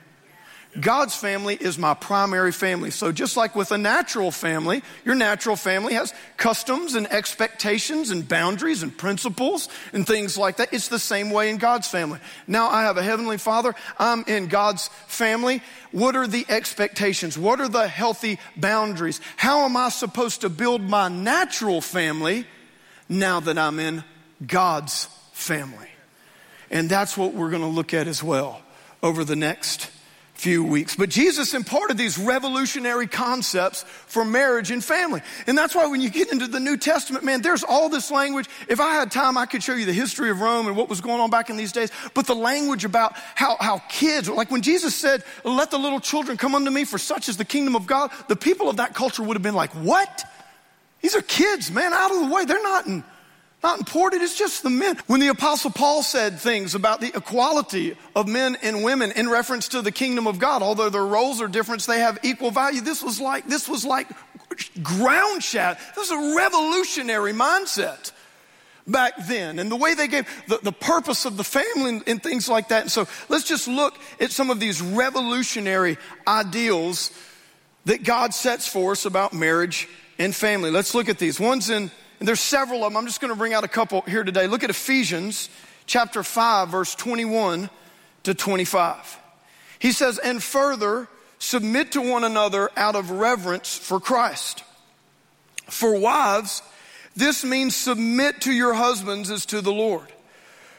God's 0.79 1.15
family 1.15 1.55
is 1.55 1.77
my 1.77 1.93
primary 1.93 2.51
family. 2.51 2.91
So 2.91 3.11
just 3.11 3.37
like 3.37 3.55
with 3.55 3.71
a 3.71 3.77
natural 3.77 4.29
family, 4.29 4.83
your 5.05 5.15
natural 5.15 5.55
family 5.55 5.93
has 5.93 6.13
customs 6.35 6.95
and 6.95 7.07
expectations 7.07 8.09
and 8.11 8.27
boundaries 8.27 8.83
and 8.83 8.95
principles 8.95 9.69
and 9.93 10.05
things 10.05 10.37
like 10.37 10.57
that. 10.57 10.73
It's 10.73 10.89
the 10.89 10.99
same 10.99 11.29
way 11.29 11.49
in 11.49 11.57
God's 11.57 11.87
family. 11.87 12.19
Now 12.45 12.67
I 12.69 12.83
have 12.83 12.97
a 12.97 13.03
heavenly 13.03 13.37
father. 13.37 13.73
I'm 13.97 14.25
in 14.27 14.47
God's 14.47 14.89
family. 15.07 15.61
What 15.91 16.15
are 16.15 16.27
the 16.27 16.45
expectations? 16.49 17.37
What 17.37 17.61
are 17.61 17.69
the 17.69 17.87
healthy 17.87 18.37
boundaries? 18.57 19.21
How 19.37 19.65
am 19.65 19.77
I 19.77 19.89
supposed 19.89 20.41
to 20.41 20.49
build 20.49 20.81
my 20.81 21.07
natural 21.07 21.79
family 21.79 22.45
now 23.07 23.39
that 23.39 23.57
I'm 23.57 23.79
in 23.79 24.03
God's 24.45 25.07
family? 25.31 25.89
And 26.69 26.89
that's 26.89 27.15
what 27.15 27.33
we're 27.33 27.51
going 27.51 27.61
to 27.61 27.67
look 27.67 27.93
at 27.93 28.07
as 28.07 28.21
well 28.21 28.61
over 29.01 29.23
the 29.23 29.35
next 29.35 29.89
few 30.35 30.63
weeks. 30.63 30.95
But 30.95 31.09
Jesus 31.09 31.53
imparted 31.53 31.97
these 31.97 32.17
revolutionary 32.17 33.07
concepts 33.07 33.83
for 34.05 34.23
marriage 34.23 34.69
and 34.69 34.83
family. 34.83 35.21
And 35.47 35.57
that's 35.57 35.73
why 35.73 35.87
when 35.87 36.01
you 36.01 36.09
get 36.09 36.31
into 36.31 36.47
the 36.47 36.59
New 36.59 36.77
Testament, 36.77 37.23
man, 37.23 37.41
there's 37.41 37.63
all 37.63 37.89
this 37.89 38.11
language. 38.11 38.47
If 38.67 38.79
I 38.79 38.93
had 38.93 39.11
time, 39.11 39.37
I 39.37 39.45
could 39.45 39.63
show 39.63 39.73
you 39.73 39.85
the 39.85 39.93
history 39.93 40.29
of 40.29 40.41
Rome 40.41 40.67
and 40.67 40.75
what 40.75 40.89
was 40.89 41.01
going 41.01 41.21
on 41.21 41.29
back 41.29 41.49
in 41.49 41.57
these 41.57 41.71
days. 41.71 41.89
But 42.13 42.27
the 42.27 42.35
language 42.35 42.85
about 42.85 43.13
how, 43.15 43.57
how 43.59 43.79
kids, 43.89 44.29
like 44.29 44.51
when 44.51 44.61
Jesus 44.61 44.93
said, 44.93 45.23
let 45.43 45.71
the 45.71 45.79
little 45.79 45.99
children 46.01 46.37
come 46.37 46.53
unto 46.53 46.69
me 46.69 46.83
for 46.83 46.97
such 46.97 47.29
is 47.29 47.37
the 47.37 47.45
kingdom 47.45 47.75
of 47.75 47.87
God, 47.87 48.11
the 48.27 48.35
people 48.35 48.69
of 48.69 48.77
that 48.77 48.93
culture 48.93 49.23
would 49.23 49.35
have 49.35 49.43
been 49.43 49.55
like, 49.55 49.71
what? 49.71 50.25
These 51.01 51.15
are 51.15 51.21
kids, 51.21 51.71
man, 51.71 51.93
out 51.93 52.11
of 52.11 52.27
the 52.27 52.33
way. 52.35 52.45
They're 52.45 52.61
not 52.61 52.87
in 52.87 53.03
not 53.65 53.79
important, 53.79 54.21
it's 54.21 54.37
just 54.37 54.61
the 54.61 54.69
men. 54.69 54.95
When 55.07 55.19
the 55.19 55.29
apostle 55.29 55.71
Paul 55.71 56.03
said 56.03 56.39
things 56.39 56.75
about 56.75 57.01
the 57.01 57.11
equality 57.17 57.97
of 58.15 58.27
men 58.27 58.57
and 58.61 58.83
women 58.83 59.11
in 59.11 59.27
reference 59.27 59.69
to 59.69 59.81
the 59.81 59.91
kingdom 59.91 60.27
of 60.27 60.37
God, 60.37 60.61
although 60.61 60.89
their 60.89 61.05
roles 61.05 61.41
are 61.41 61.47
different, 61.47 61.81
they 61.87 61.99
have 61.99 62.19
equal 62.21 62.51
value. 62.51 62.81
This 62.81 63.01
was 63.01 63.19
like, 63.19 63.47
this 63.47 63.67
was 63.67 63.83
like 63.83 64.07
ground 64.83 65.43
shatter. 65.43 65.79
This 65.95 66.09
was 66.09 66.11
a 66.11 66.37
revolutionary 66.37 67.33
mindset 67.33 68.11
back 68.85 69.13
then 69.25 69.57
and 69.57 69.71
the 69.71 69.75
way 69.75 69.95
they 69.95 70.07
gave 70.07 70.27
the, 70.47 70.59
the 70.61 70.71
purpose 70.71 71.25
of 71.25 71.35
the 71.35 71.43
family 71.43 71.89
and, 71.89 72.03
and 72.07 72.21
things 72.21 72.47
like 72.47 72.67
that. 72.67 72.83
And 72.83 72.91
so 72.91 73.07
let's 73.29 73.45
just 73.45 73.67
look 73.67 73.97
at 74.19 74.29
some 74.29 74.51
of 74.51 74.59
these 74.59 74.79
revolutionary 74.79 75.97
ideals 76.27 77.09
that 77.85 78.03
God 78.03 78.35
sets 78.35 78.67
for 78.67 78.91
us 78.91 79.05
about 79.05 79.33
marriage 79.33 79.89
and 80.19 80.35
family. 80.35 80.69
Let's 80.69 80.93
look 80.93 81.09
at 81.09 81.17
these. 81.17 81.39
One's 81.39 81.71
in 81.71 81.89
and 82.19 82.27
there's 82.27 82.39
several 82.39 82.83
of 82.83 82.91
them. 82.91 82.97
I'm 82.97 83.05
just 83.05 83.21
going 83.21 83.33
to 83.33 83.37
bring 83.37 83.53
out 83.53 83.63
a 83.63 83.69
couple 83.69 84.01
here 84.01 84.23
today. 84.23 84.47
Look 84.47 84.63
at 84.63 84.69
Ephesians 84.69 85.49
chapter 85.85 86.23
5, 86.23 86.69
verse 86.69 86.95
21 86.95 87.69
to 88.23 88.33
25. 88.33 89.19
He 89.79 89.91
says, 89.91 90.17
And 90.19 90.41
further, 90.41 91.07
submit 91.39 91.91
to 91.93 92.01
one 92.01 92.23
another 92.23 92.69
out 92.75 92.95
of 92.95 93.11
reverence 93.11 93.77
for 93.77 93.99
Christ. 93.99 94.63
For 95.67 95.97
wives, 95.97 96.61
this 97.15 97.43
means 97.43 97.75
submit 97.75 98.41
to 98.41 98.51
your 98.51 98.73
husbands 98.73 99.31
as 99.31 99.45
to 99.47 99.61
the 99.61 99.73
Lord. 99.73 100.07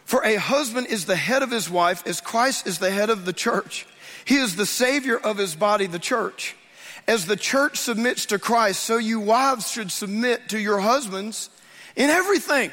For 0.05 0.25
a 0.25 0.37
husband 0.37 0.87
is 0.87 1.07
the 1.07 1.17
head 1.17 1.43
of 1.43 1.51
his 1.51 1.69
wife, 1.69 2.07
as 2.07 2.21
Christ 2.21 2.67
is 2.67 2.79
the 2.79 2.91
head 2.91 3.11
of 3.11 3.25
the 3.25 3.33
church. 3.33 3.87
He 4.25 4.37
is 4.37 4.57
the 4.57 4.67
Savior 4.67 5.19
of 5.19 5.37
his 5.37 5.55
body, 5.57 5.87
the 5.87 5.99
church. 5.99 6.57
As 7.09 7.27
the 7.27 7.37
church 7.37 7.77
submits 7.79 8.27
to 8.27 8.39
Christ, 8.39 8.83
so 8.83 8.97
you 8.97 9.21
wives 9.21 9.71
should 9.71 9.93
submit 9.93 10.49
to 10.49 10.59
your 10.59 10.81
husbands 10.81 11.51
in 11.95 12.11
everything. 12.11 12.71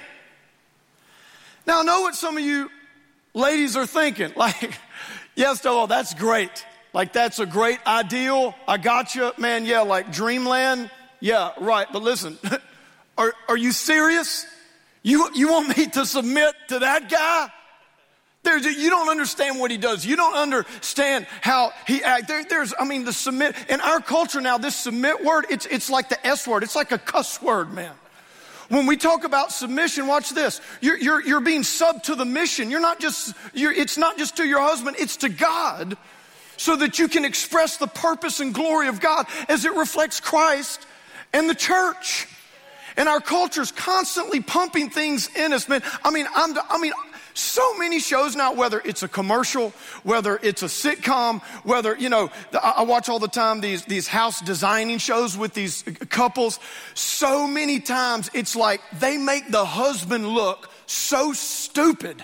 Now, 1.67 1.81
I 1.81 1.83
know 1.83 2.01
what 2.01 2.15
some 2.15 2.37
of 2.37 2.43
you 2.43 2.69
ladies 3.33 3.75
are 3.75 3.85
thinking. 3.85 4.33
Like, 4.37 4.73
yes, 5.35 5.61
oh, 5.65 5.87
that's 5.87 6.13
great. 6.13 6.65
Like, 6.93 7.13
that's 7.13 7.39
a 7.39 7.45
great 7.45 7.79
ideal. 7.87 8.55
I 8.67 8.77
got 8.77 9.15
you, 9.15 9.31
man. 9.37 9.65
Yeah, 9.65 9.81
like 9.81 10.11
dreamland. 10.11 10.89
Yeah, 11.19 11.51
right. 11.59 11.87
But 11.91 12.03
listen, 12.03 12.37
Are, 13.17 13.33
are 13.47 13.57
you 13.57 13.71
serious? 13.71 14.45
You, 15.03 15.29
you 15.35 15.51
want 15.51 15.77
me 15.77 15.87
to 15.87 16.05
submit 16.05 16.55
to 16.69 16.79
that 16.79 17.09
guy? 17.09 17.49
There's, 18.43 18.65
you 18.65 18.89
don't 18.89 19.09
understand 19.09 19.59
what 19.59 19.71
he 19.71 19.77
does. 19.77 20.05
You 20.05 20.17
don't 20.17 20.35
understand 20.35 21.27
how 21.41 21.71
he 21.87 22.03
acts. 22.03 22.27
There, 22.27 22.43
there's, 22.43 22.73
I 22.77 22.83
mean, 22.83 23.05
the 23.05 23.13
submit, 23.13 23.55
in 23.69 23.79
our 23.79 24.01
culture 24.01 24.41
now, 24.41 24.57
this 24.57 24.75
submit 24.75 25.23
word, 25.23 25.45
it's, 25.49 25.65
it's 25.65 25.89
like 25.89 26.09
the 26.09 26.27
S 26.27 26.45
word. 26.45 26.61
It's 26.63 26.75
like 26.75 26.91
a 26.91 26.97
cuss 26.97 27.41
word, 27.41 27.73
man. 27.73 27.93
When 28.67 28.85
we 28.85 28.97
talk 28.97 29.23
about 29.23 29.51
submission, 29.51 30.07
watch 30.07 30.31
this. 30.31 30.59
You're, 30.81 30.97
you're, 30.97 31.21
you're 31.21 31.41
being 31.41 31.63
sub 31.63 32.03
to 32.03 32.15
the 32.15 32.25
mission. 32.25 32.69
You're 32.69 32.81
not 32.81 32.99
just, 32.99 33.33
you're, 33.53 33.71
it's 33.71 33.97
not 33.97 34.17
just 34.17 34.37
to 34.37 34.45
your 34.45 34.61
husband, 34.61 34.97
it's 34.99 35.17
to 35.17 35.29
God 35.29 35.97
so 36.57 36.75
that 36.75 36.99
you 36.99 37.07
can 37.07 37.25
express 37.25 37.77
the 37.77 37.87
purpose 37.87 38.39
and 38.39 38.53
glory 38.53 38.87
of 38.87 38.99
God 38.99 39.25
as 39.47 39.65
it 39.65 39.73
reflects 39.73 40.19
Christ 40.19 40.85
and 41.33 41.49
the 41.49 41.55
church. 41.55 42.27
And 42.95 43.09
our 43.09 43.19
culture's 43.19 43.71
constantly 43.71 44.39
pumping 44.39 44.89
things 44.89 45.29
in 45.35 45.51
us, 45.51 45.67
man. 45.67 45.81
I 46.03 46.11
mean, 46.11 46.27
I'm, 46.35 46.55
I 46.69 46.77
mean, 46.77 46.93
so 47.33 47.77
many 47.77 47.99
shows 47.99 48.35
now, 48.35 48.53
whether 48.53 48.81
it's 48.85 49.03
a 49.03 49.07
commercial, 49.07 49.71
whether 50.03 50.39
it's 50.43 50.61
a 50.63 50.67
sitcom, 50.67 51.41
whether, 51.63 51.95
you 51.97 52.09
know, 52.09 52.29
I 52.61 52.83
watch 52.83 53.09
all 53.09 53.19
the 53.19 53.27
time 53.27 53.61
these, 53.61 53.85
these 53.85 54.07
house 54.07 54.39
designing 54.41 54.99
shows 54.99 55.37
with 55.37 55.53
these 55.53 55.83
couples. 56.09 56.59
So 56.93 57.47
many 57.47 57.79
times 57.79 58.29
it's 58.33 58.55
like 58.55 58.81
they 58.99 59.17
make 59.17 59.49
the 59.49 59.65
husband 59.65 60.27
look 60.27 60.69
so 60.85 61.33
stupid, 61.33 62.23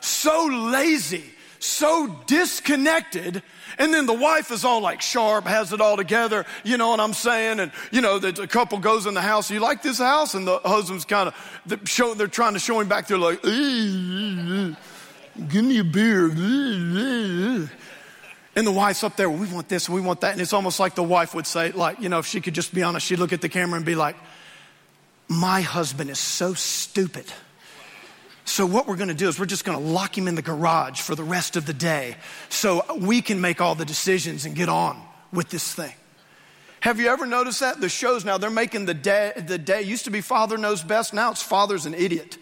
so 0.00 0.46
lazy, 0.46 1.33
so 1.64 2.06
disconnected 2.26 3.42
and 3.78 3.92
then 3.92 4.06
the 4.06 4.14
wife 4.14 4.50
is 4.50 4.64
all 4.64 4.80
like 4.80 5.02
sharp, 5.02 5.46
has 5.46 5.72
it 5.72 5.80
all 5.80 5.96
together, 5.96 6.46
you 6.62 6.76
know 6.76 6.90
what 6.90 7.00
I'm 7.00 7.12
saying? 7.12 7.60
And, 7.60 7.72
you 7.90 8.00
know, 8.00 8.18
the, 8.18 8.46
couple 8.46 8.78
goes 8.78 9.06
in 9.06 9.14
the 9.14 9.22
house, 9.22 9.50
you 9.50 9.60
like 9.60 9.82
this 9.82 9.98
house? 9.98 10.34
And 10.34 10.46
the 10.46 10.58
husband's 10.58 11.04
kind 11.04 11.28
of, 11.28 11.60
the 11.66 11.80
show, 11.84 12.14
they're 12.14 12.28
trying 12.28 12.52
to 12.54 12.60
show 12.60 12.78
him 12.80 12.88
back 12.88 13.08
there 13.08 13.18
like, 13.18 13.42
give 13.42 13.52
me 15.64 15.78
a 15.78 15.84
beer. 15.84 16.26
And 18.56 18.64
the 18.64 18.72
wife's 18.72 19.02
up 19.02 19.16
there, 19.16 19.28
we 19.28 19.48
want 19.48 19.68
this 19.68 19.88
and 19.88 19.94
we 19.96 20.00
want 20.00 20.20
that. 20.20 20.32
And 20.32 20.40
it's 20.40 20.52
almost 20.52 20.78
like 20.78 20.94
the 20.94 21.02
wife 21.02 21.34
would 21.34 21.46
say, 21.46 21.72
like, 21.72 21.98
you 22.00 22.08
know, 22.08 22.20
if 22.20 22.26
she 22.26 22.40
could 22.40 22.54
just 22.54 22.72
be 22.72 22.84
honest, 22.84 23.06
she'd 23.06 23.18
look 23.18 23.32
at 23.32 23.40
the 23.40 23.48
camera 23.48 23.76
and 23.76 23.84
be 23.84 23.96
like, 23.96 24.14
my 25.26 25.62
husband 25.62 26.10
is 26.10 26.20
so 26.20 26.54
stupid. 26.54 27.26
So, 28.44 28.66
what 28.66 28.86
we're 28.86 28.96
gonna 28.96 29.14
do 29.14 29.28
is 29.28 29.38
we're 29.38 29.46
just 29.46 29.64
gonna 29.64 29.80
lock 29.80 30.16
him 30.16 30.28
in 30.28 30.34
the 30.34 30.42
garage 30.42 31.00
for 31.00 31.14
the 31.14 31.24
rest 31.24 31.56
of 31.56 31.64
the 31.64 31.72
day 31.72 32.16
so 32.50 32.84
we 32.96 33.22
can 33.22 33.40
make 33.40 33.60
all 33.60 33.74
the 33.74 33.86
decisions 33.86 34.44
and 34.44 34.54
get 34.54 34.68
on 34.68 35.00
with 35.32 35.48
this 35.48 35.72
thing. 35.74 35.92
Have 36.80 37.00
you 37.00 37.08
ever 37.08 37.24
noticed 37.24 37.60
that? 37.60 37.80
The 37.80 37.88
shows 37.88 38.26
now, 38.26 38.36
they're 38.36 38.50
making 38.50 38.84
the 38.84 38.92
day, 38.92 39.32
the 39.34 39.56
day 39.56 39.80
used 39.80 40.04
to 40.04 40.10
be 40.10 40.20
father 40.20 40.58
knows 40.58 40.82
best, 40.82 41.14
now 41.14 41.30
it's 41.30 41.42
father's 41.42 41.86
an 41.86 41.94
idiot. 41.94 42.36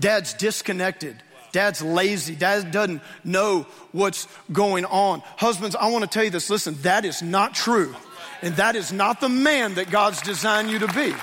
Dad's 0.00 0.34
disconnected. 0.34 1.22
Dad's 1.52 1.80
lazy. 1.80 2.34
Dad 2.34 2.72
doesn't 2.72 3.00
know 3.24 3.66
what's 3.92 4.26
going 4.52 4.84
on. 4.84 5.22
Husbands, 5.36 5.76
I 5.76 5.88
wanna 5.90 6.08
tell 6.08 6.24
you 6.24 6.30
this 6.30 6.50
listen, 6.50 6.76
that 6.82 7.04
is 7.04 7.22
not 7.22 7.54
true. 7.54 7.94
And 8.42 8.56
that 8.56 8.76
is 8.76 8.92
not 8.92 9.20
the 9.20 9.28
man 9.28 9.74
that 9.74 9.90
God's 9.90 10.20
designed 10.20 10.70
you 10.70 10.80
to 10.80 10.88
be. 10.88 11.14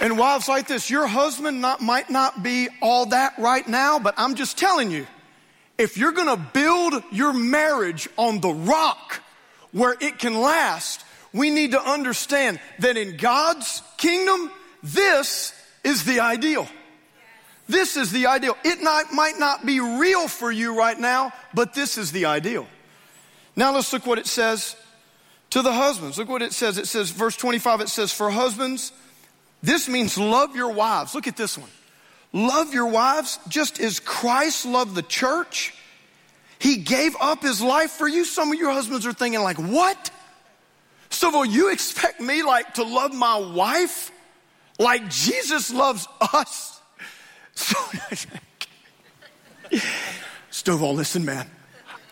And 0.00 0.18
wives 0.18 0.48
like 0.48 0.68
this, 0.68 0.90
your 0.90 1.06
husband 1.06 1.60
not, 1.60 1.80
might 1.80 2.10
not 2.10 2.42
be 2.42 2.68
all 2.82 3.06
that 3.06 3.34
right 3.38 3.66
now, 3.66 3.98
but 3.98 4.14
I'm 4.18 4.34
just 4.34 4.58
telling 4.58 4.90
you, 4.90 5.06
if 5.78 5.96
you're 5.96 6.12
gonna 6.12 6.36
build 6.36 7.02
your 7.10 7.32
marriage 7.32 8.08
on 8.16 8.40
the 8.40 8.50
rock 8.50 9.22
where 9.72 9.96
it 10.00 10.18
can 10.18 10.40
last, 10.40 11.04
we 11.32 11.50
need 11.50 11.72
to 11.72 11.80
understand 11.80 12.60
that 12.78 12.96
in 12.96 13.16
God's 13.16 13.82
kingdom, 13.96 14.50
this 14.82 15.52
is 15.84 16.04
the 16.04 16.20
ideal. 16.20 16.68
This 17.68 17.96
is 17.96 18.12
the 18.12 18.26
ideal. 18.26 18.56
It 18.64 18.82
not, 18.82 19.12
might 19.12 19.38
not 19.38 19.66
be 19.66 19.80
real 19.80 20.28
for 20.28 20.52
you 20.52 20.78
right 20.78 20.98
now, 20.98 21.32
but 21.52 21.74
this 21.74 21.98
is 21.98 22.12
the 22.12 22.26
ideal. 22.26 22.66
Now 23.56 23.74
let's 23.74 23.92
look 23.92 24.06
what 24.06 24.18
it 24.18 24.26
says 24.26 24.76
to 25.50 25.62
the 25.62 25.72
husbands. 25.72 26.18
Look 26.18 26.28
what 26.28 26.42
it 26.42 26.52
says. 26.52 26.78
It 26.78 26.86
says, 26.86 27.10
verse 27.10 27.36
25, 27.36 27.80
it 27.80 27.88
says, 27.88 28.12
For 28.12 28.30
husbands, 28.30 28.92
this 29.66 29.88
means 29.88 30.16
love 30.16 30.54
your 30.54 30.72
wives. 30.72 31.12
Look 31.12 31.26
at 31.26 31.36
this 31.36 31.58
one. 31.58 31.68
Love 32.32 32.72
your 32.72 32.86
wives 32.86 33.40
just 33.48 33.80
as 33.80 33.98
Christ 33.98 34.64
loved 34.64 34.94
the 34.94 35.02
church. 35.02 35.74
He 36.60 36.76
gave 36.76 37.16
up 37.20 37.42
his 37.42 37.60
life 37.60 37.90
for 37.90 38.06
you. 38.06 38.24
Some 38.24 38.52
of 38.52 38.58
your 38.58 38.70
husbands 38.70 39.06
are 39.06 39.12
thinking 39.12 39.42
like, 39.42 39.56
what? 39.56 40.10
So 41.10 41.30
will 41.30 41.44
you 41.44 41.72
expect 41.72 42.20
me 42.20 42.44
like 42.44 42.74
to 42.74 42.84
love 42.84 43.12
my 43.12 43.38
wife 43.38 44.12
like 44.78 45.10
Jesus 45.10 45.72
loves 45.72 46.06
us? 46.20 46.74
So, 47.58 47.78
Stovall, 50.50 50.94
listen, 50.94 51.24
man. 51.24 51.50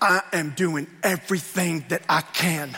I 0.01 0.23
am 0.33 0.55
doing 0.57 0.87
everything 1.03 1.85
that 1.91 2.01
I 2.09 2.23
can 2.23 2.75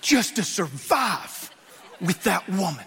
just 0.00 0.34
to 0.36 0.42
survive 0.42 1.54
with 2.00 2.24
that 2.24 2.48
woman. 2.48 2.84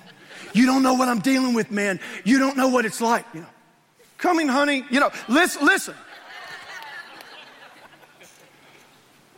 You 0.59 0.65
don't 0.65 0.83
know 0.83 0.95
what 0.95 1.07
I'm 1.07 1.19
dealing 1.19 1.53
with, 1.53 1.71
man. 1.71 2.01
You 2.25 2.37
don't 2.37 2.57
know 2.57 2.67
what 2.67 2.83
it's 2.83 2.99
like, 2.99 3.25
you 3.33 3.39
know. 3.39 3.47
Coming, 4.17 4.49
honey, 4.49 4.83
you 4.91 4.99
know, 4.99 5.09
listen, 5.29 5.65
listen. 5.65 5.95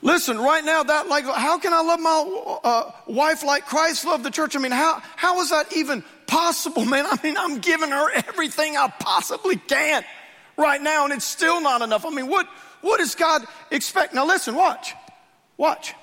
Listen, 0.01 0.39
right 0.39 0.65
now, 0.65 0.81
that 0.81 1.09
like, 1.09 1.25
how 1.25 1.59
can 1.59 1.73
I 1.73 1.81
love 1.81 1.99
my 1.99 2.59
uh, 2.63 2.91
wife 3.05 3.43
like 3.43 3.67
Christ 3.67 4.03
loved 4.03 4.23
the 4.23 4.31
church? 4.31 4.55
I 4.55 4.59
mean, 4.59 4.71
how 4.71 5.03
how 5.15 5.39
is 5.41 5.51
that 5.51 5.71
even 5.77 6.03
possible, 6.25 6.85
man? 6.85 7.05
I 7.05 7.19
mean, 7.21 7.37
I'm 7.37 7.59
giving 7.59 7.91
her 7.91 8.11
everything 8.11 8.75
I 8.75 8.91
possibly 8.99 9.57
can 9.57 10.03
right 10.57 10.81
now, 10.81 11.03
and 11.03 11.13
it's 11.13 11.25
still 11.25 11.61
not 11.61 11.83
enough. 11.83 12.03
I 12.03 12.09
mean, 12.09 12.29
what 12.29 12.47
what 12.81 12.97
does 12.97 13.13
God 13.13 13.45
expect? 13.69 14.15
Now, 14.15 14.25
listen, 14.25 14.55
watch, 14.55 14.95
watch. 15.55 15.93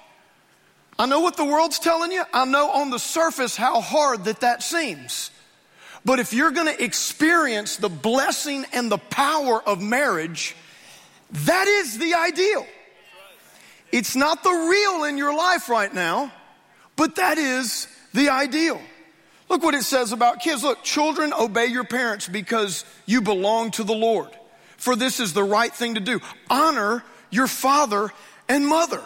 I 0.98 1.06
know 1.06 1.20
what 1.20 1.36
the 1.36 1.44
world's 1.44 1.78
telling 1.78 2.10
you. 2.10 2.24
I 2.32 2.44
know 2.44 2.70
on 2.70 2.90
the 2.90 2.98
surface 2.98 3.56
how 3.56 3.80
hard 3.80 4.24
that 4.24 4.40
that 4.40 4.62
seems. 4.62 5.30
But 6.04 6.18
if 6.18 6.32
you're 6.32 6.50
going 6.50 6.74
to 6.74 6.82
experience 6.82 7.76
the 7.76 7.88
blessing 7.88 8.64
and 8.72 8.90
the 8.90 8.98
power 8.98 9.62
of 9.62 9.80
marriage, 9.80 10.56
that 11.30 11.68
is 11.68 11.98
the 11.98 12.14
ideal. 12.14 12.66
It's 13.92 14.16
not 14.16 14.42
the 14.42 14.50
real 14.50 15.04
in 15.04 15.18
your 15.18 15.34
life 15.36 15.68
right 15.68 15.92
now, 15.92 16.32
but 16.96 17.16
that 17.16 17.38
is 17.38 17.88
the 18.12 18.30
ideal. 18.30 18.80
Look 19.48 19.62
what 19.62 19.74
it 19.74 19.84
says 19.84 20.12
about 20.12 20.40
kids. 20.40 20.62
Look, 20.62 20.82
children, 20.82 21.32
obey 21.32 21.66
your 21.66 21.84
parents 21.84 22.28
because 22.28 22.84
you 23.06 23.22
belong 23.22 23.70
to 23.72 23.84
the 23.84 23.94
Lord. 23.94 24.30
For 24.76 24.94
this 24.94 25.20
is 25.20 25.32
the 25.32 25.44
right 25.44 25.72
thing 25.72 25.94
to 25.94 26.00
do. 26.00 26.20
Honor 26.50 27.02
your 27.30 27.46
father 27.46 28.10
and 28.48 28.66
mother. 28.66 29.02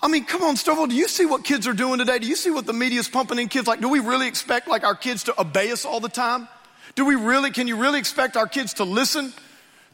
I 0.00 0.08
mean, 0.08 0.24
come 0.24 0.42
on, 0.42 0.54
Stovall, 0.54 0.88
do 0.88 0.94
you 0.94 1.08
see 1.08 1.26
what 1.26 1.44
kids 1.44 1.66
are 1.66 1.72
doing 1.72 1.98
today? 1.98 2.18
Do 2.18 2.28
you 2.28 2.36
see 2.36 2.50
what 2.50 2.66
the 2.66 2.72
media 2.72 3.00
is 3.00 3.08
pumping 3.08 3.38
in 3.38 3.48
kids? 3.48 3.66
Like, 3.66 3.80
do 3.80 3.88
we 3.88 3.98
really 3.98 4.28
expect 4.28 4.68
like 4.68 4.84
our 4.84 4.94
kids 4.94 5.24
to 5.24 5.40
obey 5.40 5.72
us 5.72 5.84
all 5.84 5.98
the 5.98 6.08
time? 6.08 6.48
Do 6.94 7.04
we 7.04 7.16
really, 7.16 7.50
can 7.50 7.66
you 7.66 7.76
really 7.76 7.98
expect 7.98 8.36
our 8.36 8.46
kids 8.46 8.74
to 8.74 8.84
listen 8.84 9.32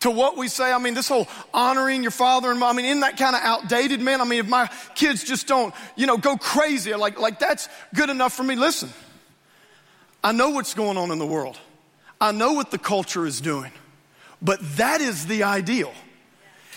to 0.01 0.11
what 0.11 0.37
we 0.37 0.49
say? 0.49 0.73
I 0.73 0.79
mean, 0.79 0.93
this 0.93 1.09
whole 1.09 1.27
honoring 1.55 2.03
your 2.03 2.11
father 2.11 2.51
and 2.51 2.61
mom, 2.61 2.77
I 2.77 2.77
mean, 2.77 2.87
isn't 2.87 3.01
that 3.01 3.17
kind 3.17 3.35
of 3.35 3.43
outdated, 3.43 4.01
man? 4.01 4.21
I 4.21 4.25
mean, 4.25 4.41
if 4.41 4.49
my 4.49 4.69
kids 4.95 5.25
just 5.25 5.47
don't, 5.47 5.75
you 5.97 6.07
know, 6.07 6.19
go 6.19 6.37
crazy, 6.37 6.95
like, 6.95 7.19
like 7.19 7.39
that's 7.39 7.69
good 7.95 8.11
enough 8.11 8.35
for 8.35 8.43
me. 8.43 8.57
Listen, 8.57 8.91
I 10.23 10.33
know 10.33 10.51
what's 10.51 10.75
going 10.75 10.99
on 10.99 11.11
in 11.13 11.19
the 11.19 11.27
world. 11.27 11.59
I 12.21 12.33
know 12.33 12.53
what 12.53 12.71
the 12.71 12.79
culture 12.79 13.27
is 13.27 13.41
doing, 13.41 13.73
but 14.43 14.59
that 14.77 15.01
is 15.01 15.27
the 15.27 15.45
ideal. 15.45 15.93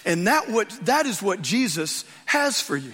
And 0.06 0.28
that, 0.28 0.50
what, 0.50 0.70
that 0.84 1.06
is 1.06 1.22
what 1.22 1.42
Jesus 1.42 2.06
has 2.26 2.62
for 2.62 2.78
you. 2.78 2.94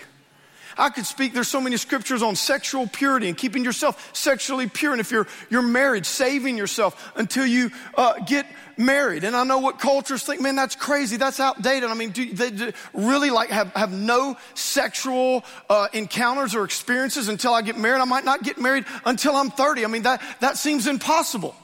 I 0.78 0.90
could 0.90 1.06
speak, 1.06 1.34
there's 1.34 1.48
so 1.48 1.62
many 1.62 1.78
scriptures 1.78 2.22
on 2.22 2.36
sexual 2.36 2.88
purity 2.88 3.28
and 3.28 3.38
keeping 3.38 3.64
yourself 3.64 4.10
sexually 4.14 4.68
pure. 4.68 4.92
And 4.92 5.02
if 5.02 5.12
you're, 5.12 5.28
you're 5.50 5.62
married, 5.62 6.06
saving 6.06 6.58
yourself 6.58 7.12
until 7.16 7.46
you 7.46 7.72
uh, 7.96 8.20
get 8.26 8.46
married. 8.78 9.24
And 9.24 9.36
I 9.36 9.44
know 9.44 9.60
what 9.60 9.80
cultures 9.80 10.24
think, 10.24 10.42
man, 10.42 10.56
that's 10.56 10.76
crazy. 10.76 11.18
That's 11.18 11.40
outdated. 11.40 11.90
I 11.90 11.94
mean, 11.94 12.12
do 12.12 12.34
they 12.34 12.52
do 12.52 12.72
really 12.94 13.30
like 13.30 13.50
have, 13.50 13.72
have 13.74 13.92
no 13.92 14.38
sexual 14.56 15.44
uh, 15.70 15.88
encounters 15.94 16.56
or 16.56 16.64
experiences 16.64 17.30
until 17.30 17.54
I 17.54 17.62
get 17.62 17.78
married? 17.78 18.02
I 18.02 18.06
might 18.06 18.26
not 18.26 18.44
get 18.44 18.60
married 18.60 18.86
until 19.06 19.36
I'm 19.36 19.52
30. 19.52 19.84
I 19.84 19.88
mean, 19.88 20.04
that, 20.04 20.22
that 20.42 20.58
seems 20.58 20.88
impossible. 20.88 21.56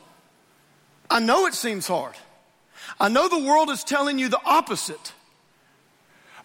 I 1.09 1.19
know 1.19 1.47
it 1.47 1.53
seems 1.53 1.87
hard. 1.87 2.13
I 2.99 3.09
know 3.09 3.27
the 3.27 3.39
world 3.39 3.69
is 3.69 3.83
telling 3.83 4.19
you 4.19 4.29
the 4.29 4.41
opposite. 4.45 5.13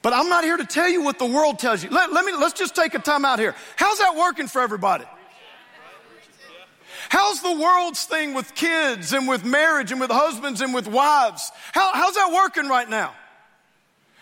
But 0.04 0.12
I'm 0.12 0.28
not 0.28 0.44
here 0.44 0.58
to 0.58 0.66
tell 0.66 0.86
you 0.86 1.02
what 1.02 1.18
the 1.18 1.24
world 1.24 1.58
tells 1.58 1.82
you. 1.82 1.88
Let, 1.88 2.12
let 2.12 2.26
me, 2.26 2.34
let's 2.36 2.52
just 2.52 2.76
take 2.76 2.92
a 2.92 2.98
time 2.98 3.24
out 3.24 3.38
here. 3.38 3.54
How's 3.76 4.00
that 4.00 4.14
working 4.14 4.48
for 4.48 4.60
everybody? 4.60 5.06
How's 7.08 7.40
the 7.40 7.52
world's 7.52 8.04
thing 8.04 8.34
with 8.34 8.54
kids 8.54 9.14
and 9.14 9.26
with 9.26 9.46
marriage 9.46 9.92
and 9.92 10.00
with 10.02 10.10
husbands 10.10 10.60
and 10.60 10.74
with 10.74 10.86
wives? 10.86 11.50
How, 11.72 11.90
how's 11.94 12.16
that 12.16 12.30
working 12.34 12.68
right 12.68 12.88
now? 12.88 13.14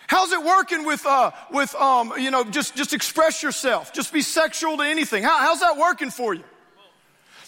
How's 0.07 0.31
it 0.31 0.41
working 0.41 0.85
with, 0.85 1.05
uh, 1.05 1.31
with, 1.51 1.75
um, 1.75 2.13
you 2.17 2.31
know, 2.31 2.45
just, 2.45 2.77
just 2.77 2.93
express 2.93 3.43
yourself. 3.43 3.91
Just 3.91 4.13
be 4.13 4.21
sexual 4.21 4.77
to 4.77 4.83
anything. 4.83 5.23
How, 5.23 5.37
how's 5.39 5.59
that 5.59 5.75
working 5.75 6.11
for 6.11 6.33
you? 6.33 6.45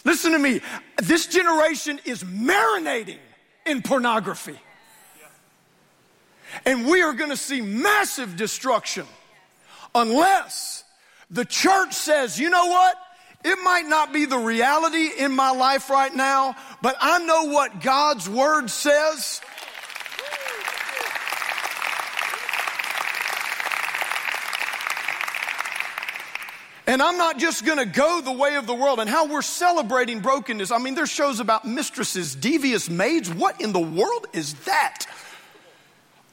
Listen 0.04 0.32
to 0.32 0.38
me. 0.38 0.60
This 0.98 1.26
generation 1.26 2.00
is 2.04 2.22
marinating 2.22 3.18
in 3.64 3.80
pornography. 3.80 4.58
And 6.64 6.86
we 6.86 7.02
are 7.02 7.12
going 7.12 7.30
to 7.30 7.36
see 7.36 7.60
massive 7.60 8.36
destruction 8.36 9.06
unless 9.94 10.84
the 11.30 11.44
church 11.44 11.94
says, 11.94 12.38
you 12.38 12.50
know 12.50 12.66
what? 12.66 12.96
It 13.44 13.58
might 13.62 13.86
not 13.86 14.12
be 14.12 14.24
the 14.24 14.38
reality 14.38 15.08
in 15.18 15.32
my 15.32 15.50
life 15.50 15.90
right 15.90 16.14
now, 16.14 16.56
but 16.82 16.96
I 17.00 17.18
know 17.18 17.44
what 17.44 17.80
God's 17.80 18.28
word 18.28 18.70
says. 18.70 19.40
And 26.88 27.02
I'm 27.02 27.18
not 27.18 27.38
just 27.38 27.64
gonna 27.64 27.84
go 27.84 28.20
the 28.20 28.32
way 28.32 28.54
of 28.56 28.66
the 28.66 28.74
world 28.74 29.00
and 29.00 29.10
how 29.10 29.26
we're 29.26 29.42
celebrating 29.42 30.20
brokenness. 30.20 30.70
I 30.70 30.78
mean, 30.78 30.94
there's 30.94 31.10
shows 31.10 31.40
about 31.40 31.64
mistresses, 31.64 32.34
devious 32.34 32.88
maids. 32.88 33.32
What 33.32 33.60
in 33.60 33.72
the 33.72 33.80
world 33.80 34.28
is 34.32 34.54
that? 34.64 35.06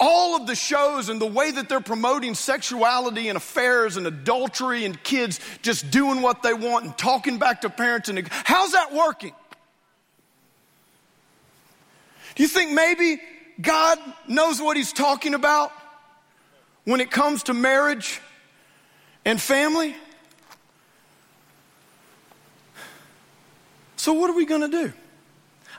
All 0.05 0.35
of 0.35 0.47
the 0.47 0.55
shows 0.55 1.07
and 1.07 1.21
the 1.21 1.25
way 1.25 1.49
that 1.49 1.69
they're 1.69 1.79
promoting 1.79 2.35
sexuality 2.35 3.29
and 3.29 3.37
affairs 3.37 3.95
and 3.95 4.05
adultery 4.05 4.83
and 4.83 5.01
kids 5.01 5.39
just 5.61 5.89
doing 5.91 6.21
what 6.21 6.43
they 6.43 6.53
want 6.53 6.83
and 6.83 6.97
talking 6.97 7.37
back 7.37 7.61
to 7.61 7.69
parents 7.69 8.09
and 8.09 8.27
how's 8.29 8.73
that 8.73 8.93
working? 8.93 9.31
Do 12.35 12.43
you 12.43 12.49
think 12.49 12.71
maybe 12.71 13.21
God 13.61 13.97
knows 14.27 14.61
what 14.61 14.75
he's 14.75 14.91
talking 14.91 15.35
about 15.35 15.71
when 16.83 16.99
it 16.99 17.09
comes 17.09 17.43
to 17.43 17.53
marriage 17.53 18.19
and 19.23 19.39
family? 19.39 19.95
So 23.95 24.11
what 24.11 24.29
are 24.29 24.35
we 24.35 24.45
going 24.45 24.69
to 24.69 24.85
do? 24.85 24.93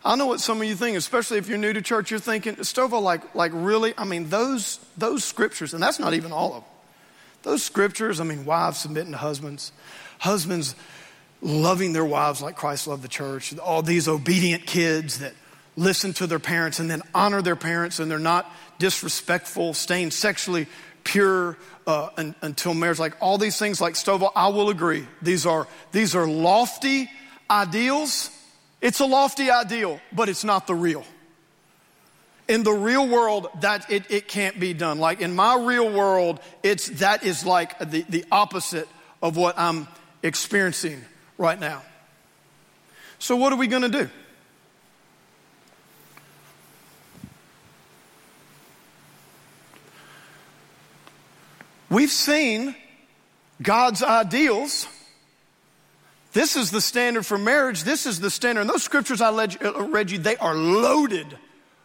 I 0.04 0.16
know 0.16 0.26
what 0.26 0.40
some 0.40 0.60
of 0.60 0.66
you 0.66 0.74
think, 0.74 0.98
especially 0.98 1.38
if 1.38 1.48
you're 1.48 1.56
new 1.56 1.72
to 1.72 1.80
church, 1.80 2.10
you're 2.10 2.20
thinking, 2.20 2.56
Stovall, 2.56 3.00
like, 3.00 3.34
like 3.34 3.52
really? 3.54 3.94
I 3.96 4.04
mean, 4.04 4.28
those, 4.28 4.78
those 4.98 5.24
scriptures, 5.24 5.72
and 5.72 5.82
that's 5.82 5.98
not 5.98 6.12
even 6.12 6.30
all 6.30 6.48
of 6.48 6.62
them. 6.62 6.70
Those 7.42 7.62
scriptures, 7.62 8.20
I 8.20 8.24
mean, 8.24 8.44
wives 8.44 8.78
submitting 8.78 9.12
to 9.12 9.18
husbands, 9.18 9.72
husbands 10.18 10.74
loving 11.40 11.92
their 11.94 12.04
wives 12.04 12.42
like 12.42 12.56
Christ 12.56 12.86
loved 12.86 13.02
the 13.02 13.08
church, 13.08 13.56
all 13.58 13.82
these 13.82 14.06
obedient 14.06 14.66
kids 14.66 15.20
that 15.20 15.32
listen 15.76 16.12
to 16.14 16.26
their 16.26 16.38
parents 16.38 16.80
and 16.80 16.90
then 16.90 17.02
honor 17.14 17.42
their 17.42 17.56
parents 17.56 17.98
and 17.98 18.10
they're 18.10 18.18
not 18.18 18.50
disrespectful, 18.78 19.74
staying 19.74 20.10
sexually 20.10 20.66
pure 21.02 21.58
uh, 21.86 22.10
un, 22.16 22.34
until 22.42 22.72
marriage. 22.74 22.98
Like 22.98 23.16
all 23.20 23.38
these 23.38 23.58
things, 23.58 23.80
like 23.80 23.94
Stovall, 23.94 24.32
I 24.36 24.48
will 24.48 24.70
agree. 24.70 25.06
These 25.20 25.46
are, 25.46 25.66
these 25.92 26.14
are 26.14 26.26
lofty 26.26 27.10
ideals 27.50 28.30
it's 28.84 29.00
a 29.00 29.06
lofty 29.06 29.50
ideal, 29.50 29.98
but 30.12 30.28
it's 30.28 30.44
not 30.44 30.66
the 30.66 30.74
real. 30.74 31.04
In 32.46 32.64
the 32.64 32.72
real 32.72 33.08
world, 33.08 33.48
that 33.62 33.90
it, 33.90 34.10
it 34.10 34.28
can't 34.28 34.60
be 34.60 34.74
done. 34.74 34.98
Like 34.98 35.22
in 35.22 35.34
my 35.34 35.56
real 35.56 35.90
world, 35.90 36.38
it's 36.62 36.88
that 37.00 37.24
is 37.24 37.46
like 37.46 37.78
the, 37.78 38.04
the 38.10 38.26
opposite 38.30 38.86
of 39.22 39.38
what 39.38 39.58
I'm 39.58 39.88
experiencing 40.22 41.02
right 41.38 41.58
now. 41.58 41.80
So 43.18 43.36
what 43.36 43.54
are 43.54 43.56
we 43.56 43.68
gonna 43.68 43.88
do? 43.88 44.10
We've 51.88 52.10
seen 52.10 52.74
God's 53.62 54.02
ideals 54.02 54.86
this 56.34 56.56
is 56.56 56.70
the 56.70 56.80
standard 56.80 57.24
for 57.24 57.38
marriage. 57.38 57.84
This 57.84 58.06
is 58.06 58.20
the 58.20 58.30
standard. 58.30 58.62
And 58.62 58.70
those 58.70 58.82
scriptures 58.82 59.20
I 59.20 59.28
uh, 59.28 59.86
read 59.86 60.10
you, 60.10 60.18
they 60.18 60.36
are 60.36 60.54
loaded 60.54 61.38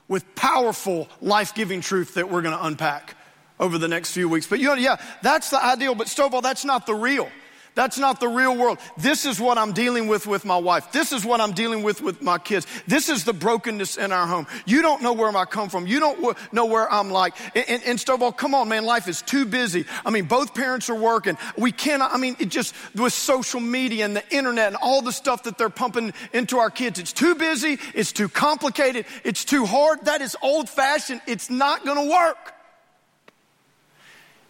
with 0.07 0.35
powerful, 0.35 1.07
life 1.21 1.53
giving 1.53 1.81
truth 1.81 2.15
that 2.15 2.29
we're 2.29 2.41
going 2.41 2.57
to 2.57 2.65
unpack 2.65 3.15
over 3.59 3.77
the 3.77 3.87
next 3.87 4.11
few 4.11 4.27
weeks. 4.27 4.47
But 4.47 4.59
you 4.59 4.67
know, 4.67 4.73
yeah, 4.73 4.97
that's 5.21 5.51
the 5.51 5.63
ideal. 5.63 5.93
But 5.93 6.07
Stovall, 6.07 6.41
that's 6.41 6.65
not 6.65 6.87
the 6.87 6.95
real. 6.95 7.29
That's 7.75 7.97
not 7.97 8.19
the 8.19 8.27
real 8.27 8.57
world. 8.57 8.79
This 8.97 9.25
is 9.25 9.39
what 9.39 9.57
I'm 9.57 9.71
dealing 9.71 10.07
with 10.07 10.27
with 10.27 10.45
my 10.45 10.57
wife. 10.57 10.91
This 10.91 11.11
is 11.11 11.25
what 11.25 11.39
I'm 11.39 11.53
dealing 11.53 11.83
with 11.83 12.01
with 12.01 12.21
my 12.21 12.37
kids. 12.37 12.67
This 12.87 13.09
is 13.09 13.23
the 13.23 13.33
brokenness 13.33 13.97
in 13.97 14.11
our 14.11 14.27
home. 14.27 14.47
You 14.65 14.81
don't 14.81 15.01
know 15.01 15.13
where 15.13 15.35
I 15.35 15.45
come 15.45 15.69
from. 15.69 15.87
You 15.87 15.99
don't 15.99 16.37
know 16.51 16.65
where 16.65 16.91
I'm 16.91 17.11
like. 17.11 17.35
And, 17.55 17.83
and, 17.83 17.99
Stovall, 17.99 18.35
come 18.35 18.55
on, 18.55 18.69
man, 18.69 18.85
life 18.85 19.07
is 19.07 19.21
too 19.21 19.45
busy. 19.45 19.85
I 20.05 20.09
mean, 20.09 20.25
both 20.25 20.53
parents 20.53 20.89
are 20.89 20.95
working. 20.95 21.37
We 21.57 21.71
cannot, 21.71 22.13
I 22.13 22.17
mean, 22.17 22.35
it 22.39 22.49
just, 22.49 22.73
with 22.95 23.13
social 23.13 23.59
media 23.59 24.05
and 24.05 24.15
the 24.15 24.23
internet 24.35 24.67
and 24.67 24.75
all 24.81 25.01
the 25.01 25.11
stuff 25.11 25.43
that 25.43 25.57
they're 25.57 25.69
pumping 25.69 26.13
into 26.33 26.57
our 26.57 26.69
kids, 26.69 26.99
it's 26.99 27.13
too 27.13 27.35
busy. 27.35 27.77
It's 27.93 28.11
too 28.11 28.29
complicated. 28.29 29.05
It's 29.23 29.45
too 29.45 29.65
hard. 29.65 30.05
That 30.05 30.21
is 30.21 30.35
old 30.41 30.69
fashioned. 30.69 31.21
It's 31.27 31.49
not 31.49 31.85
going 31.85 31.97
to 31.97 32.11
work 32.11 32.58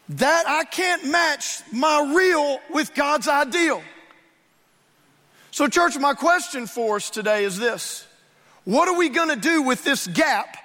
that 0.10 0.45
I 0.48 0.63
can't 0.63 1.12
match 1.12 1.62
my 1.72 2.13
real 2.15 2.60
with 2.72 2.93
God's 2.95 3.28
ideal. 3.28 3.82
So, 5.52 5.67
church, 5.67 5.98
my 5.98 6.13
question 6.13 6.67
for 6.67 6.95
us 6.98 7.10
today 7.10 7.43
is 7.43 7.58
this 7.58 8.08
What 8.65 8.88
are 8.88 8.98
we 8.98 9.10
going 9.10 9.30
to 9.30 9.36
do 9.36 9.62
with 9.62 9.84
this 9.84 10.08
gap 10.08 10.58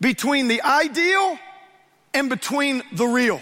between 0.00 0.48
the 0.48 0.62
ideal 0.62 1.38
and 2.12 2.28
between 2.28 2.82
the 2.92 3.06
real? 3.06 3.40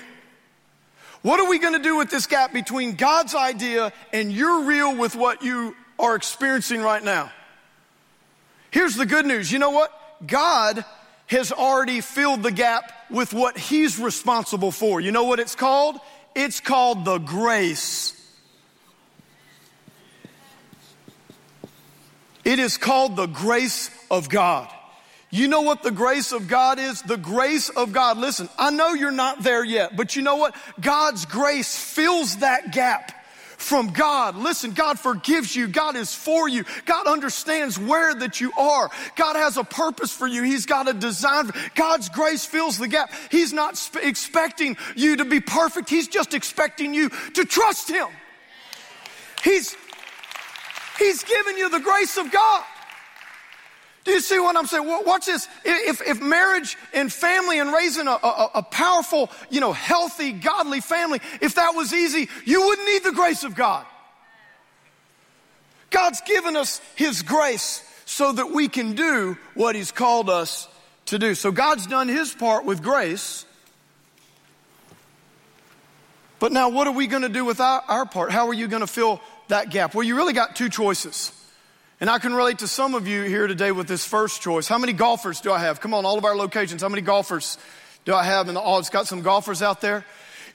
What 1.23 1.39
are 1.39 1.49
we 1.49 1.59
going 1.59 1.75
to 1.75 1.83
do 1.83 1.97
with 1.97 2.11
this 2.11 2.27
gap 2.27 2.53
between 2.53 2.95
God's 2.95 3.35
idea 3.35 3.93
and 4.13 4.33
your 4.33 4.65
real 4.65 4.97
with 4.97 5.15
what 5.15 5.43
you 5.43 5.77
are 5.99 6.15
experiencing 6.15 6.81
right 6.81 7.03
now? 7.03 7.31
Here's 8.71 8.95
the 8.95 9.05
good 9.05 9.27
news. 9.27 9.53
You 9.53 9.59
know 9.59 9.71
what? 9.71 9.93
God 10.27 10.85
has 11.27 11.53
already 11.53 12.01
filled 12.01 12.43
the 12.43 12.53
gap 12.53 12.93
with 13.11 13.33
what 13.33 13.59
he's 13.59 13.99
responsible 13.99 14.71
for. 14.71 15.01
You 15.01 15.13
know 15.13 15.25
what 15.25 15.41
it's 15.41 15.55
called? 15.55 15.97
It's 16.35 16.61
called 16.61 17.05
the 17.05 17.19
grace. 17.19 18.17
It 22.45 22.59
is 22.59 22.77
called 22.77 23.17
the 23.17 23.27
grace 23.27 23.91
of 24.11 24.29
God. 24.29 24.69
You 25.31 25.47
know 25.47 25.61
what 25.61 25.83
the 25.83 25.93
grace 25.93 26.33
of 26.33 26.49
God 26.49 26.81
is? 26.81 27.03
The 27.03 27.17
grace 27.17 27.69
of 27.69 27.93
God. 27.93 28.19
Listen, 28.19 28.49
I 28.59 28.71
know 28.71 28.95
you're 28.95 29.13
not 29.13 29.43
there 29.43 29.65
yet, 29.65 29.97
but 29.97 30.17
you 30.17 30.23
know 30.23 30.37
what? 30.37 30.57
God's 30.81 31.25
grace 31.27 31.77
fills 31.77 32.39
that 32.39 32.73
gap 32.73 33.13
from 33.61 33.93
God. 33.93 34.37
Listen, 34.37 34.73
God 34.73 34.99
forgives 34.99 35.55
you. 35.55 35.69
God 35.69 35.97
is 35.97 36.15
for 36.15 36.49
you. 36.49 36.65
God 36.87 37.07
understands 37.07 37.79
where 37.79 38.15
that 38.15 38.41
you 38.41 38.53
are. 38.57 38.91
God 39.17 39.37
has 39.37 39.57
a 39.57 39.65
purpose 39.65 40.13
for 40.13 40.27
you. 40.27 40.43
He's 40.43 40.67
got 40.67 40.89
a 40.89 40.93
design. 40.93 41.51
God's 41.75 42.09
grace 42.09 42.45
fills 42.45 42.79
the 42.79 42.89
gap. 42.89 43.13
He's 43.31 43.53
not 43.53 43.77
sp- 43.77 44.03
expecting 44.03 44.77
you 44.97 45.17
to 45.17 45.25
be 45.25 45.41
perfect. 45.41 45.89
He's 45.91 46.09
just 46.09 46.35
expecting 46.35 46.95
you 46.95 47.11
to 47.35 47.45
trust 47.45 47.89
Him. 47.89 48.09
He's, 49.45 49.77
He's 50.99 51.23
given 51.25 51.57
you 51.57 51.71
the 51.71 51.81
grace 51.81 52.17
of 52.17 52.31
God. 52.31 52.65
Do 54.05 54.13
you 54.13 54.21
see 54.21 54.39
what 54.39 54.57
I'm 54.57 54.67
saying? 54.67 54.87
Watch 54.87 55.27
this. 55.27 55.47
If, 55.65 56.01
if 56.01 56.23
marriage 56.23 56.79
and 56.95 57.13
family 57.13 57.59
and 57.59 57.73
raising 57.73 58.09
a, 58.09 58.13
a, 58.13 58.51
a, 58.55 58.63
powerful, 58.63 59.31
you 59.51 59.61
know, 59.61 59.73
healthy, 59.73 60.33
godly 60.33 60.81
family, 60.81 61.21
if 61.43 61.57
that 61.57 61.75
was 61.75 61.93
easy, 61.93 62.29
you 62.47 62.63
wouldn't 62.67 62.89
need 62.89 63.05
the 63.05 63.13
grace 63.13 63.45
of 63.45 63.55
God. 63.55 63.85
God's 65.91 66.23
given 66.23 66.57
us 66.57 66.81
His 66.95 67.23
grace 67.23 67.87
so 68.07 68.33
that 68.33 68.51
we 68.51 68.69
can 68.69 68.95
do 68.95 69.37
what 69.55 69.75
He's 69.75 69.93
called 69.93 70.31
us 70.31 70.67
to 71.07 71.19
do. 71.19 71.35
So 71.35 71.53
God's 71.53 71.87
done 71.87 72.09
His 72.09 72.33
part 72.33 72.65
with 72.65 72.83
grace. 72.83 73.45
But 76.39 76.53
now, 76.53 76.71
what 76.71 76.87
are 76.87 76.93
we 76.93 77.07
going 77.07 77.23
to 77.23 77.29
do 77.29 77.45
with 77.45 77.61
our, 77.61 77.83
our 77.87 78.07
part? 78.07 78.31
How 78.33 78.49
are 78.49 78.55
you 78.55 78.67
going 78.67 78.81
to 78.81 78.87
fill 78.87 79.21
that 79.49 79.69
gap? 79.69 79.95
Well, 79.95 80.05
you 80.05 80.17
really 80.17 80.33
got 80.33 80.57
two 80.57 80.71
choices. 80.71 81.33
And 82.01 82.09
I 82.09 82.19
can 82.19 82.33
relate 82.33 82.61
to 82.61 82.69
some 82.69 82.95
of 82.95 83.07
you 83.07 83.25
here 83.25 83.47
today 83.47 83.73
with 83.73 83.87
this 83.87 84.07
first 84.07 84.41
choice. 84.41 84.67
How 84.67 84.79
many 84.79 84.95
golfers 84.95 85.43
do 85.43 85.53
I 85.53 85.59
have? 85.59 85.83
Come 85.83 85.93
on, 85.93 86.07
all 86.07 86.17
of 86.17 86.25
our 86.25 86.35
locations. 86.35 86.81
How 86.81 86.89
many 86.89 87.03
golfers 87.03 87.59
do 88.07 88.15
I 88.15 88.25
have? 88.25 88.49
And 88.49 88.57
oh, 88.57 88.79
it's 88.79 88.89
got 88.89 89.07
some 89.07 89.21
golfers 89.21 89.61
out 89.61 89.83
there. 89.83 90.07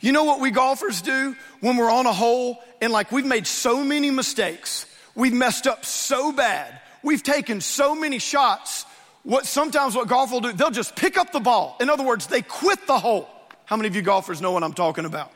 You 0.01 0.11
know 0.11 0.23
what 0.23 0.39
we 0.39 0.49
golfers 0.49 1.03
do 1.03 1.35
when 1.59 1.77
we're 1.77 1.91
on 1.91 2.07
a 2.07 2.13
hole 2.13 2.63
and 2.81 2.91
like 2.91 3.11
we've 3.11 3.27
made 3.27 3.45
so 3.45 3.83
many 3.83 4.09
mistakes. 4.09 4.87
We've 5.13 5.33
messed 5.33 5.67
up 5.67 5.85
so 5.85 6.31
bad. 6.31 6.81
We've 7.03 7.21
taken 7.21 7.61
so 7.61 7.93
many 7.93 8.17
shots. 8.17 8.87
What 9.21 9.45
sometimes 9.45 9.95
what 9.95 10.07
golf 10.07 10.31
will 10.31 10.41
do, 10.41 10.51
they'll 10.51 10.71
just 10.71 10.95
pick 10.95 11.15
up 11.15 11.31
the 11.31 11.39
ball. 11.39 11.77
In 11.79 11.91
other 11.91 12.03
words, 12.03 12.25
they 12.25 12.41
quit 12.41 12.87
the 12.87 12.97
hole. 12.97 13.29
How 13.65 13.77
many 13.77 13.87
of 13.87 13.95
you 13.95 14.01
golfers 14.01 14.41
know 14.41 14.51
what 14.51 14.63
I'm 14.63 14.73
talking 14.73 15.05
about? 15.05 15.31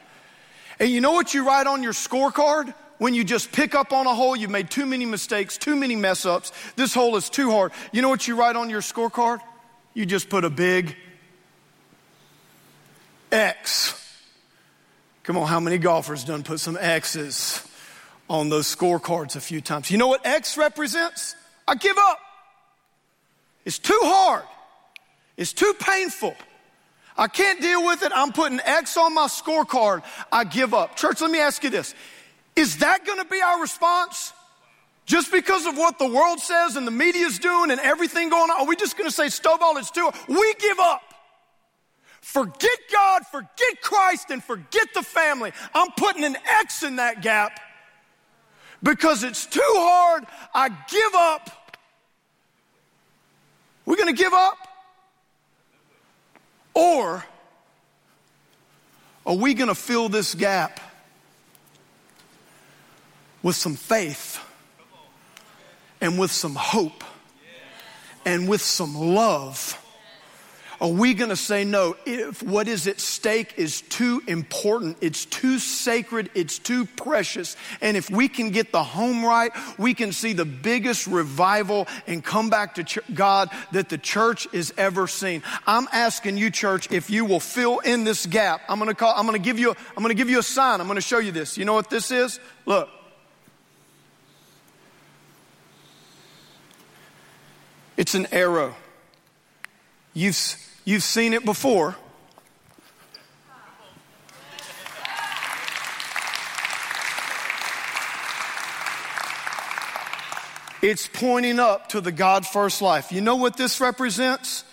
And 0.80 0.89
you 0.89 1.02
know 1.02 1.12
what 1.12 1.36
you 1.36 1.45
write 1.45 1.67
on 1.67 1.84
your 1.84 1.93
scorecard? 1.93 2.74
When 2.99 3.13
you 3.13 3.23
just 3.23 3.51
pick 3.51 3.73
up 3.73 3.91
on 3.91 4.05
a 4.05 4.13
hole, 4.13 4.35
you've 4.35 4.51
made 4.51 4.69
too 4.69 4.85
many 4.85 5.05
mistakes, 5.05 5.57
too 5.57 5.75
many 5.75 5.95
mess 5.95 6.25
ups. 6.25 6.51
This 6.75 6.93
hole 6.93 7.15
is 7.15 7.29
too 7.29 7.49
hard. 7.49 7.71
You 7.91 8.01
know 8.01 8.09
what 8.09 8.27
you 8.27 8.35
write 8.35 8.55
on 8.55 8.69
your 8.69 8.81
scorecard? 8.81 9.39
You 9.93 10.05
just 10.05 10.29
put 10.29 10.45
a 10.45 10.49
big 10.49 10.95
X. 13.31 13.95
Come 15.23 15.38
on, 15.38 15.47
how 15.47 15.59
many 15.59 15.77
golfers 15.77 16.23
done 16.23 16.43
put 16.43 16.59
some 16.59 16.77
X's 16.79 17.65
on 18.29 18.49
those 18.49 18.73
scorecards 18.73 19.35
a 19.35 19.41
few 19.41 19.62
times? 19.62 19.89
You 19.89 19.97
know 19.97 20.07
what 20.07 20.25
X 20.25 20.57
represents? 20.57 21.35
I 21.67 21.75
give 21.75 21.97
up. 21.97 22.19
It's 23.65 23.79
too 23.79 23.99
hard. 24.03 24.43
It's 25.38 25.53
too 25.53 25.73
painful. 25.79 26.35
I 27.17 27.27
can't 27.27 27.62
deal 27.62 27.85
with 27.85 28.01
it. 28.03 28.12
I'm 28.15 28.31
putting 28.31 28.59
X 28.62 28.97
on 28.97 29.13
my 29.13 29.27
scorecard. 29.27 30.03
I 30.31 30.43
give 30.43 30.73
up. 30.73 30.95
Church, 30.95 31.21
let 31.21 31.29
me 31.29 31.39
ask 31.39 31.63
you 31.63 31.69
this. 31.69 31.93
Is 32.60 32.76
that 32.80 33.06
going 33.06 33.19
to 33.19 33.26
be 33.26 33.41
our 33.41 33.62
response? 33.62 34.34
Just 35.06 35.32
because 35.32 35.65
of 35.65 35.78
what 35.78 35.98
the 35.98 36.08
world 36.08 36.41
says 36.41 36.76
and 36.76 36.86
the 36.86 36.91
media's 36.91 37.39
doing 37.39 37.72
and 37.72 37.80
everything 37.80 38.30
going 38.30 38.52
on, 38.52 38.60
are 38.60 38.65
we 38.65 38.76
just 38.76 38.98
going 38.98 39.10
to 39.10 39.15
say, 39.15 39.28
Stovall, 39.28 39.80
it's 39.80 39.91
too, 39.91 40.12
we 40.28 40.54
give 40.60 40.78
up. 40.78 41.02
Forget 42.19 42.78
God, 42.91 43.26
forget 43.28 43.82
Christ, 43.82 44.30
and 44.30 44.43
forget 44.43 44.88
the 44.93 45.04
family. 45.04 45.54
I'm 45.74 45.89
putting 45.95 46.26
an 46.26 46.36
X 46.60 46.84
in 46.84 46.98
that 46.98 47.22
gap 47.22 47.62
because 48.84 49.24
it's 49.24 49.45
too 49.45 49.62
hard. 49.63 50.26
I 50.54 50.67
give 50.67 51.15
up. 51.15 51.78
We're 53.86 53.95
going 53.95 54.13
to 54.13 54.22
give 54.22 54.34
up? 54.34 54.58
Or 56.74 57.24
are 59.26 59.36
we 59.36 59.54
going 59.54 59.69
to 59.69 59.76
fill 59.76 60.10
this 60.10 60.36
gap 60.36 60.82
with 63.41 63.56
some 63.56 63.75
faith 63.75 64.39
and 66.02 66.19
with 66.19 66.32
some 66.32 66.56
hope 66.56 67.04
and 68.25 68.47
with 68.47 68.62
some 68.62 68.95
love? 68.95 69.78
Are 70.82 70.88
we 70.88 71.13
going 71.13 71.30
to 71.30 71.36
say 71.36 71.65
no 71.65 71.97
if 72.06 72.41
what 72.41 72.69
is 72.69 72.88
at 72.88 73.02
stake 73.02 73.56
is 73.58 73.82
too 73.82 74.21
important, 74.28 74.97
it's 75.02 75.25
too 75.25 75.60
sacred, 75.60 76.30
it's 76.36 76.58
too 76.58 76.86
precious? 76.86 77.58
And 77.82 77.97
if 77.97 78.10
we 78.10 78.30
can 78.30 78.52
get 78.52 78.71
the 78.71 78.84
home 78.84 79.25
right, 79.25 79.52
we 79.78 79.93
can 79.93 80.13
see 80.13 80.32
the 80.32 80.45
biggest 80.45 81.06
revival 81.06 81.88
and 82.08 82.23
come 82.23 82.49
back 82.49 82.75
to 82.75 82.86
ch- 82.86 82.99
God 83.13 83.49
that 83.73 83.89
the 83.89 83.97
church 83.97 84.47
has 84.54 84.73
ever 84.78 85.06
seen. 85.08 85.43
I'm 85.67 85.89
asking 85.91 86.38
you, 86.38 86.49
church, 86.49 86.89
if 86.91 87.10
you 87.10 87.25
will 87.25 87.41
fill 87.41 87.80
in 87.80 88.06
this 88.06 88.25
gap. 88.25 88.62
I'm 88.69 88.80
going 88.80 88.88
to 88.88 88.95
call, 88.95 89.13
I'm 89.17 89.25
going 89.25 89.41
to 89.41 89.45
give 89.45 89.60
you, 89.60 89.71
I'm 89.71 90.04
going 90.04 90.15
to 90.15 90.15
give 90.15 90.30
you 90.30 90.39
a 90.39 90.43
sign. 90.43 90.80
I'm 90.80 90.88
going 90.88 90.95
to 90.95 91.02
show 91.02 91.19
you 91.19 91.34
this. 91.34 91.58
You 91.58 91.65
know 91.65 91.73
what 91.73 91.89
this 91.89 92.10
is? 92.10 92.39
Look. 92.65 92.89
It's 97.99 98.15
an 98.15 98.27
arrow. 98.31 98.77
You've, 100.13 100.55
You've 100.85 101.03
seen 101.03 101.33
it 101.33 101.43
before. 101.43 101.97
It's 110.81 111.09
pointing 111.09 111.59
up 111.59 111.89
to 111.89 111.99
the 111.99 112.13
God 112.13 112.47
first 112.47 112.81
life. 112.81 113.12
You 113.12 113.19
know 113.19 113.35
what 113.35 113.57
this 113.57 113.81
represents? 113.81 114.63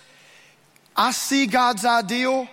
I 0.97 1.11
see 1.11 1.49
God's 1.49 1.85
ideal. 1.85 2.47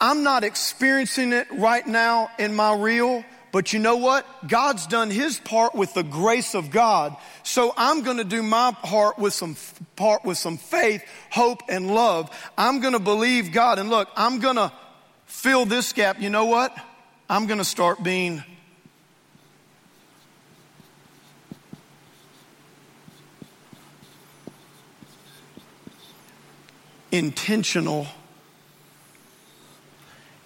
I'm 0.00 0.22
not 0.22 0.44
experiencing 0.44 1.32
it 1.32 1.48
right 1.50 1.84
now 1.84 2.30
in 2.38 2.54
my 2.54 2.72
real, 2.76 3.24
but 3.52 3.72
you 3.72 3.78
know 3.78 3.96
what? 3.96 4.26
God's 4.46 4.86
done 4.86 5.10
his 5.10 5.38
part 5.40 5.74
with 5.74 5.92
the 5.94 6.02
grace 6.02 6.54
of 6.54 6.70
God. 6.70 7.16
So 7.42 7.74
I'm 7.76 8.02
going 8.02 8.18
to 8.18 8.24
do 8.24 8.42
my 8.42 8.72
part 8.82 9.18
with 9.18 9.32
some 9.32 9.56
part 9.96 10.24
with 10.24 10.38
some 10.38 10.56
faith, 10.56 11.02
hope, 11.30 11.62
and 11.68 11.92
love. 11.92 12.30
I'm 12.56 12.80
going 12.80 12.92
to 12.92 13.00
believe 13.00 13.52
God. 13.52 13.78
And 13.78 13.90
look, 13.90 14.08
I'm 14.16 14.38
going 14.38 14.56
to 14.56 14.72
fill 15.26 15.64
this 15.64 15.92
gap. 15.92 16.20
You 16.20 16.30
know 16.30 16.44
what? 16.44 16.76
I'm 17.28 17.46
going 17.46 17.58
to 17.58 17.64
start 17.64 18.02
being 18.02 18.42
intentional 27.12 28.06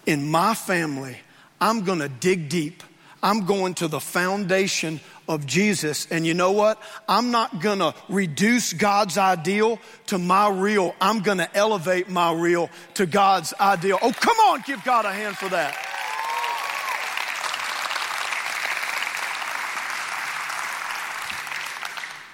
in 0.07 0.31
my 0.31 0.55
family. 0.55 1.19
I'm 1.61 1.85
going 1.85 1.99
to 1.99 2.09
dig 2.09 2.49
deep. 2.49 2.83
I'm 3.25 3.47
going 3.47 3.73
to 3.77 3.89
the 3.89 4.01
foundation 4.01 5.01
of 5.27 5.47
Jesus. 5.47 6.07
And 6.11 6.27
you 6.27 6.35
know 6.35 6.53
what? 6.53 6.79
I'm 7.09 7.31
not 7.31 7.63
going 7.63 7.79
to 7.79 7.95
reduce 8.11 8.75
God's 8.75 9.17
ideal 9.17 9.81
to 10.09 10.19
my 10.19 10.51
real. 10.51 10.95
I'm 11.01 11.21
going 11.21 11.39
to 11.39 11.57
elevate 11.57 12.11
my 12.11 12.35
real 12.35 12.69
to 12.95 13.07
God's 13.07 13.55
ideal. 13.59 13.99
Oh, 14.03 14.13
come 14.13 14.37
on, 14.37 14.63
give 14.67 14.85
God 14.85 15.07
a 15.07 15.13
hand 15.13 15.39
for 15.39 15.49
that. 15.49 15.75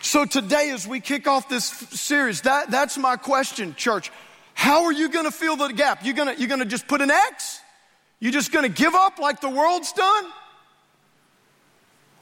So 0.02 0.24
today, 0.24 0.72
as 0.72 0.88
we 0.88 0.98
kick 0.98 1.28
off 1.28 1.48
this 1.48 1.66
series, 1.66 2.40
that, 2.40 2.72
that's 2.72 2.98
my 2.98 3.14
question, 3.14 3.76
church. 3.76 4.10
How 4.54 4.86
are 4.86 4.92
you 4.92 5.08
going 5.08 5.26
to 5.26 5.30
fill 5.30 5.54
the 5.54 5.68
gap? 5.68 6.00
You're 6.04 6.16
going 6.16 6.34
to, 6.34 6.40
you 6.40 6.48
going 6.48 6.58
to 6.58 6.66
just 6.66 6.88
put 6.88 7.00
an 7.00 7.12
X? 7.12 7.60
You're 8.18 8.32
just 8.32 8.50
going 8.50 8.64
to 8.64 8.76
give 8.76 8.96
up 8.96 9.20
like 9.20 9.40
the 9.40 9.48
world's 9.48 9.92
done? 9.92 10.24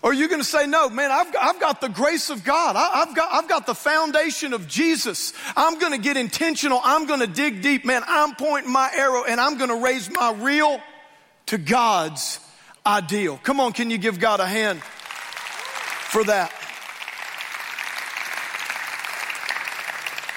Or 0.00 0.10
are 0.10 0.14
you 0.14 0.28
going 0.28 0.40
to 0.40 0.46
say, 0.46 0.66
no, 0.66 0.88
man, 0.88 1.10
I've, 1.10 1.34
I've 1.40 1.60
got 1.60 1.80
the 1.80 1.88
grace 1.88 2.30
of 2.30 2.44
God. 2.44 2.76
I, 2.76 3.04
have 3.04 3.16
got, 3.16 3.32
I've 3.32 3.48
got 3.48 3.66
the 3.66 3.74
foundation 3.74 4.52
of 4.52 4.68
Jesus. 4.68 5.32
I'm 5.56 5.78
going 5.80 5.92
to 5.92 5.98
get 5.98 6.16
intentional. 6.16 6.80
I'm 6.84 7.06
going 7.06 7.20
to 7.20 7.26
dig 7.26 7.62
deep. 7.62 7.84
Man, 7.84 8.02
I'm 8.06 8.36
pointing 8.36 8.72
my 8.72 8.90
arrow 8.96 9.24
and 9.24 9.40
I'm 9.40 9.58
going 9.58 9.70
to 9.70 9.82
raise 9.82 10.08
my 10.10 10.32
real 10.32 10.80
to 11.46 11.58
God's 11.58 12.38
ideal. 12.86 13.40
Come 13.42 13.58
on, 13.58 13.72
can 13.72 13.90
you 13.90 13.98
give 13.98 14.20
God 14.20 14.38
a 14.38 14.46
hand 14.46 14.80
for 14.82 16.22
that? 16.24 16.52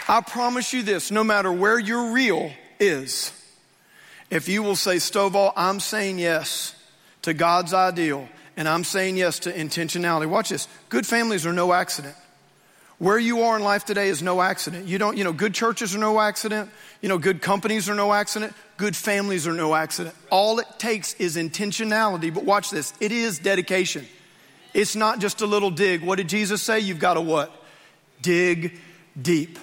I 0.09 0.21
promise 0.21 0.73
you 0.73 0.81
this 0.81 1.11
no 1.11 1.23
matter 1.23 1.51
where 1.51 1.79
your 1.79 2.13
real 2.13 2.51
is, 2.79 3.31
if 4.31 4.49
you 4.49 4.63
will 4.63 4.75
say, 4.75 4.95
Stovall, 4.95 5.53
I'm 5.55 5.79
saying 5.79 6.17
yes 6.17 6.75
to 7.21 7.33
God's 7.33 7.73
ideal 7.73 8.27
and 8.57 8.67
I'm 8.67 8.83
saying 8.83 9.17
yes 9.17 9.39
to 9.39 9.51
intentionality. 9.51 10.27
Watch 10.27 10.49
this. 10.49 10.67
Good 10.89 11.07
families 11.07 11.45
are 11.45 11.53
no 11.53 11.73
accident. 11.73 12.15
Where 13.01 13.17
you 13.17 13.41
are 13.41 13.57
in 13.57 13.63
life 13.63 13.85
today 13.85 14.09
is 14.09 14.21
no 14.21 14.41
accident. 14.41 14.87
You 14.87 14.99
don't, 14.99 15.17
you 15.17 15.23
know, 15.23 15.33
good 15.33 15.55
churches 15.55 15.95
are 15.95 15.97
no 15.97 16.19
accident. 16.19 16.69
You 17.01 17.09
know, 17.09 17.17
good 17.17 17.41
companies 17.41 17.89
are 17.89 17.95
no 17.95 18.13
accident. 18.13 18.53
Good 18.77 18.95
families 18.95 19.47
are 19.47 19.53
no 19.53 19.73
accident. 19.73 20.13
All 20.29 20.59
it 20.59 20.67
takes 20.77 21.15
is 21.15 21.35
intentionality. 21.35 22.31
But 22.31 22.45
watch 22.45 22.69
this. 22.69 22.93
It 22.99 23.11
is 23.11 23.39
dedication. 23.39 24.05
It's 24.75 24.95
not 24.95 25.17
just 25.17 25.41
a 25.41 25.47
little 25.47 25.71
dig. 25.71 26.03
What 26.03 26.17
did 26.17 26.29
Jesus 26.29 26.61
say? 26.61 26.79
You've 26.79 26.99
got 26.99 27.15
to 27.15 27.21
what? 27.21 27.51
Dig 28.21 28.77
deep. 29.19 29.57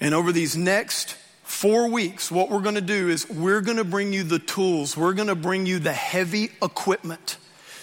And 0.00 0.14
over 0.14 0.32
these 0.32 0.56
next 0.56 1.14
four 1.42 1.88
weeks, 1.88 2.30
what 2.30 2.50
we're 2.50 2.62
going 2.62 2.74
to 2.76 2.80
do 2.80 3.10
is 3.10 3.28
we're 3.28 3.60
going 3.60 3.76
to 3.76 3.84
bring 3.84 4.14
you 4.14 4.22
the 4.22 4.38
tools. 4.38 4.96
We're 4.96 5.12
going 5.12 5.28
to 5.28 5.34
bring 5.34 5.66
you 5.66 5.78
the 5.78 5.92
heavy 5.92 6.52
equipment 6.62 7.36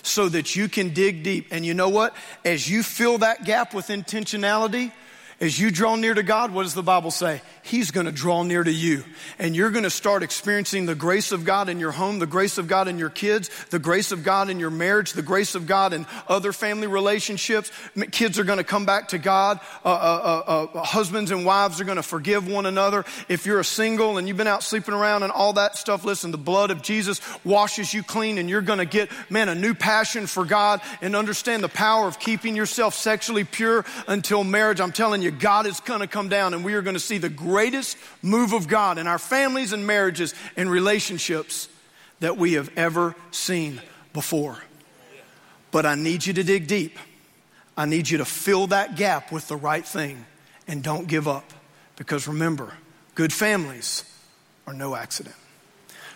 so 0.04 0.30
that 0.30 0.56
you 0.56 0.70
can 0.70 0.94
dig 0.94 1.24
deep. 1.24 1.48
And 1.50 1.66
you 1.66 1.74
know 1.74 1.90
what? 1.90 2.16
As 2.46 2.70
you 2.70 2.84
fill 2.84 3.18
that 3.20 3.46
gap 3.46 3.74
with 3.74 3.88
intentionality, 3.88 4.92
as 5.40 5.60
you 5.60 5.72
draw 5.72 5.96
near 5.96 6.14
to 6.14 6.24
God, 6.24 6.52
what 6.54 6.64
does 6.64 6.74
the 6.74 6.84
Bible 6.84 7.12
say? 7.12 7.42
He's 7.64 7.92
going 7.92 8.06
to 8.06 8.12
draw 8.12 8.44
near 8.44 8.64
to 8.64 8.72
you. 8.72 9.04
And 9.40 9.56
you're 9.56 9.72
going 9.72 9.84
to 9.84 9.90
start 9.90 10.24
experiencing 10.24 10.86
the 10.86 10.96
grace 10.96 11.32
of 11.32 11.46
God 11.46 11.70
in 11.70 11.80
your 11.80 11.92
home, 11.92 12.20
the 12.20 12.28
grace 12.28 12.58
of 12.58 12.68
God 12.68 12.88
in 12.88 12.98
your 12.98 13.10
kids, 13.10 13.50
the 13.70 13.80
grace 13.80 14.12
of 14.12 14.24
God 14.24 14.50
in 14.50 14.60
your 14.60 14.70
marriage, 14.70 15.14
the 15.14 15.22
grace 15.22 15.56
of 15.56 15.66
God 15.66 15.94
in 15.94 16.06
other 16.28 16.54
family 16.54 16.88
relationships. 16.88 17.72
Kids 18.12 18.38
are 18.38 18.44
going 18.44 18.58
to 18.58 18.64
come 18.64 18.86
back 18.86 19.10
to 19.10 19.18
God. 19.18 19.60
Uh, 19.84 19.90
uh, 19.90 20.44
uh, 20.48 20.78
uh, 20.78 20.84
husbands 20.84 21.32
and 21.32 21.46
wives 21.46 21.80
are 21.80 21.86
going 21.86 21.98
to 21.98 22.04
forgive 22.04 22.48
one 22.48 22.66
another. 22.66 23.06
If 23.30 23.46
you're 23.46 23.60
a 23.60 23.66
single 23.66 24.18
and 24.18 24.28
you've 24.28 24.38
been 24.38 24.48
out 24.48 24.64
sleeping 24.64 24.94
around 24.94 25.24
and 25.24 25.32
all 25.32 25.54
that 25.54 25.78
stuff, 25.78 26.04
listen, 26.04 26.32
the 26.32 26.38
blood 26.38 26.70
of 26.70 26.82
Jesus 26.82 27.22
washes 27.44 27.94
you 27.94 28.04
clean 28.04 28.38
and 28.38 28.50
you're 28.50 28.62
going 28.62 28.80
to 28.80 28.86
get, 28.86 29.10
man, 29.30 29.50
a 29.50 29.56
new 29.56 29.74
passion 29.74 30.28
for 30.28 30.46
God 30.46 30.82
and 31.02 31.16
understand 31.16 31.64
the 31.64 31.70
power 31.70 32.08
of 32.08 32.20
keeping 32.20 32.56
yourself 32.56 32.94
sexually 32.94 33.44
pure 33.44 33.86
until 34.08 34.44
marriage. 34.44 34.80
I'm 34.80 34.92
telling 34.92 35.22
you, 35.22 35.23
God 35.32 35.66
is 35.66 35.80
going 35.80 36.02
to 36.02 36.08
come 36.08 36.30
down 36.30 36.54
and 36.54 36.64
we 36.64 36.74
are 36.74 36.82
going 36.82 36.96
to 36.96 37.00
see 37.00 37.18
the 37.18 37.30
greatest 37.30 37.98
move 38.22 38.54
of 38.54 38.68
God 38.68 38.98
in 38.98 39.08
our 39.08 39.20
families 39.20 39.74
and 39.74 39.86
marriages 39.86 40.34
and 40.56 40.70
relationships 40.70 41.70
that 42.20 42.38
we 42.38 42.54
have 42.54 42.70
ever 42.78 43.16
seen 43.32 43.82
before. 44.14 44.58
But 45.72 45.86
I 45.86 45.96
need 45.96 46.26
you 46.26 46.34
to 46.34 46.44
dig 46.44 46.68
deep. 46.68 46.98
I 47.76 47.86
need 47.86 48.10
you 48.10 48.20
to 48.20 48.26
fill 48.26 48.68
that 48.68 48.96
gap 48.96 49.32
with 49.32 49.48
the 49.48 49.56
right 49.56 49.86
thing 49.86 50.26
and 50.68 50.84
don't 50.84 51.08
give 51.08 51.28
up. 51.28 51.52
Because 51.96 52.28
remember, 52.28 52.72
good 53.16 53.34
families 53.34 54.04
are 54.68 54.74
no 54.74 54.96
accident. 54.96 55.36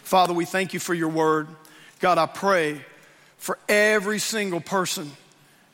Father, 0.04 0.34
we 0.34 0.46
thank 0.46 0.74
you 0.74 0.80
for 0.80 0.94
your 0.94 1.10
word. 1.10 1.48
God, 2.00 2.18
I 2.18 2.28
pray 2.28 2.86
for 3.38 3.58
every 3.68 4.20
single 4.20 4.62
person 4.62 5.12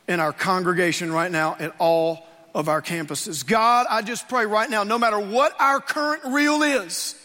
in 0.08 0.20
our 0.20 0.32
congregation 0.32 1.12
right 1.12 1.30
now 1.30 1.56
at 1.58 1.74
all 1.78 2.26
of 2.54 2.68
our 2.68 2.80
campuses. 2.80 3.46
God, 3.46 3.86
I 3.90 4.02
just 4.02 4.28
pray 4.28 4.46
right 4.46 4.70
now, 4.70 4.84
no 4.84 4.98
matter 4.98 5.18
what 5.18 5.54
our 5.60 5.80
current 5.80 6.22
real 6.26 6.62
is, 6.62 7.16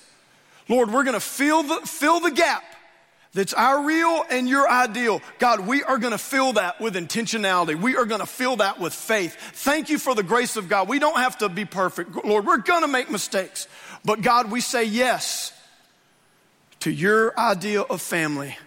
Lord, 0.67 0.91
we're 0.91 1.03
to 1.13 1.19
fill 1.19 1.63
the, 1.63 1.81
fill 1.85 2.19
the 2.19 2.31
gap 2.31 2.63
that's 3.33 3.53
our 3.53 3.85
real 3.85 4.23
and 4.29 4.49
your 4.49 4.69
ideal. 4.69 5.21
God, 5.37 5.61
we 5.61 5.83
are 5.83 5.97
going 5.99 6.11
to 6.11 6.17
fill 6.17 6.53
that 6.53 6.81
with 6.81 6.95
intentionality. 6.95 7.79
We 7.79 7.95
are 7.95 8.05
going 8.05 8.21
to 8.21 8.25
fill 8.25 8.57
that 8.57 8.79
with 8.79 8.93
faith. 8.93 9.35
Thank 9.35 9.89
you 9.89 9.99
for 9.99 10.15
the 10.15 10.23
grace 10.23 10.57
of 10.57 10.67
God. 10.67 10.89
We 10.89 10.97
don't 10.99 11.17
have 11.17 11.37
to 11.39 11.49
be 11.49 11.65
perfect. 11.65 12.25
Lord, 12.25 12.45
we're 12.45 12.57
going 12.57 12.81
to 12.81 12.87
make 12.87 13.11
mistakes. 13.11 13.67
But 14.03 14.21
God, 14.21 14.51
we 14.51 14.61
say 14.61 14.85
yes 14.85 15.53
to 16.81 16.91
your 16.91 17.37
idea 17.37 17.81
of 17.81 18.01
family 18.01 18.57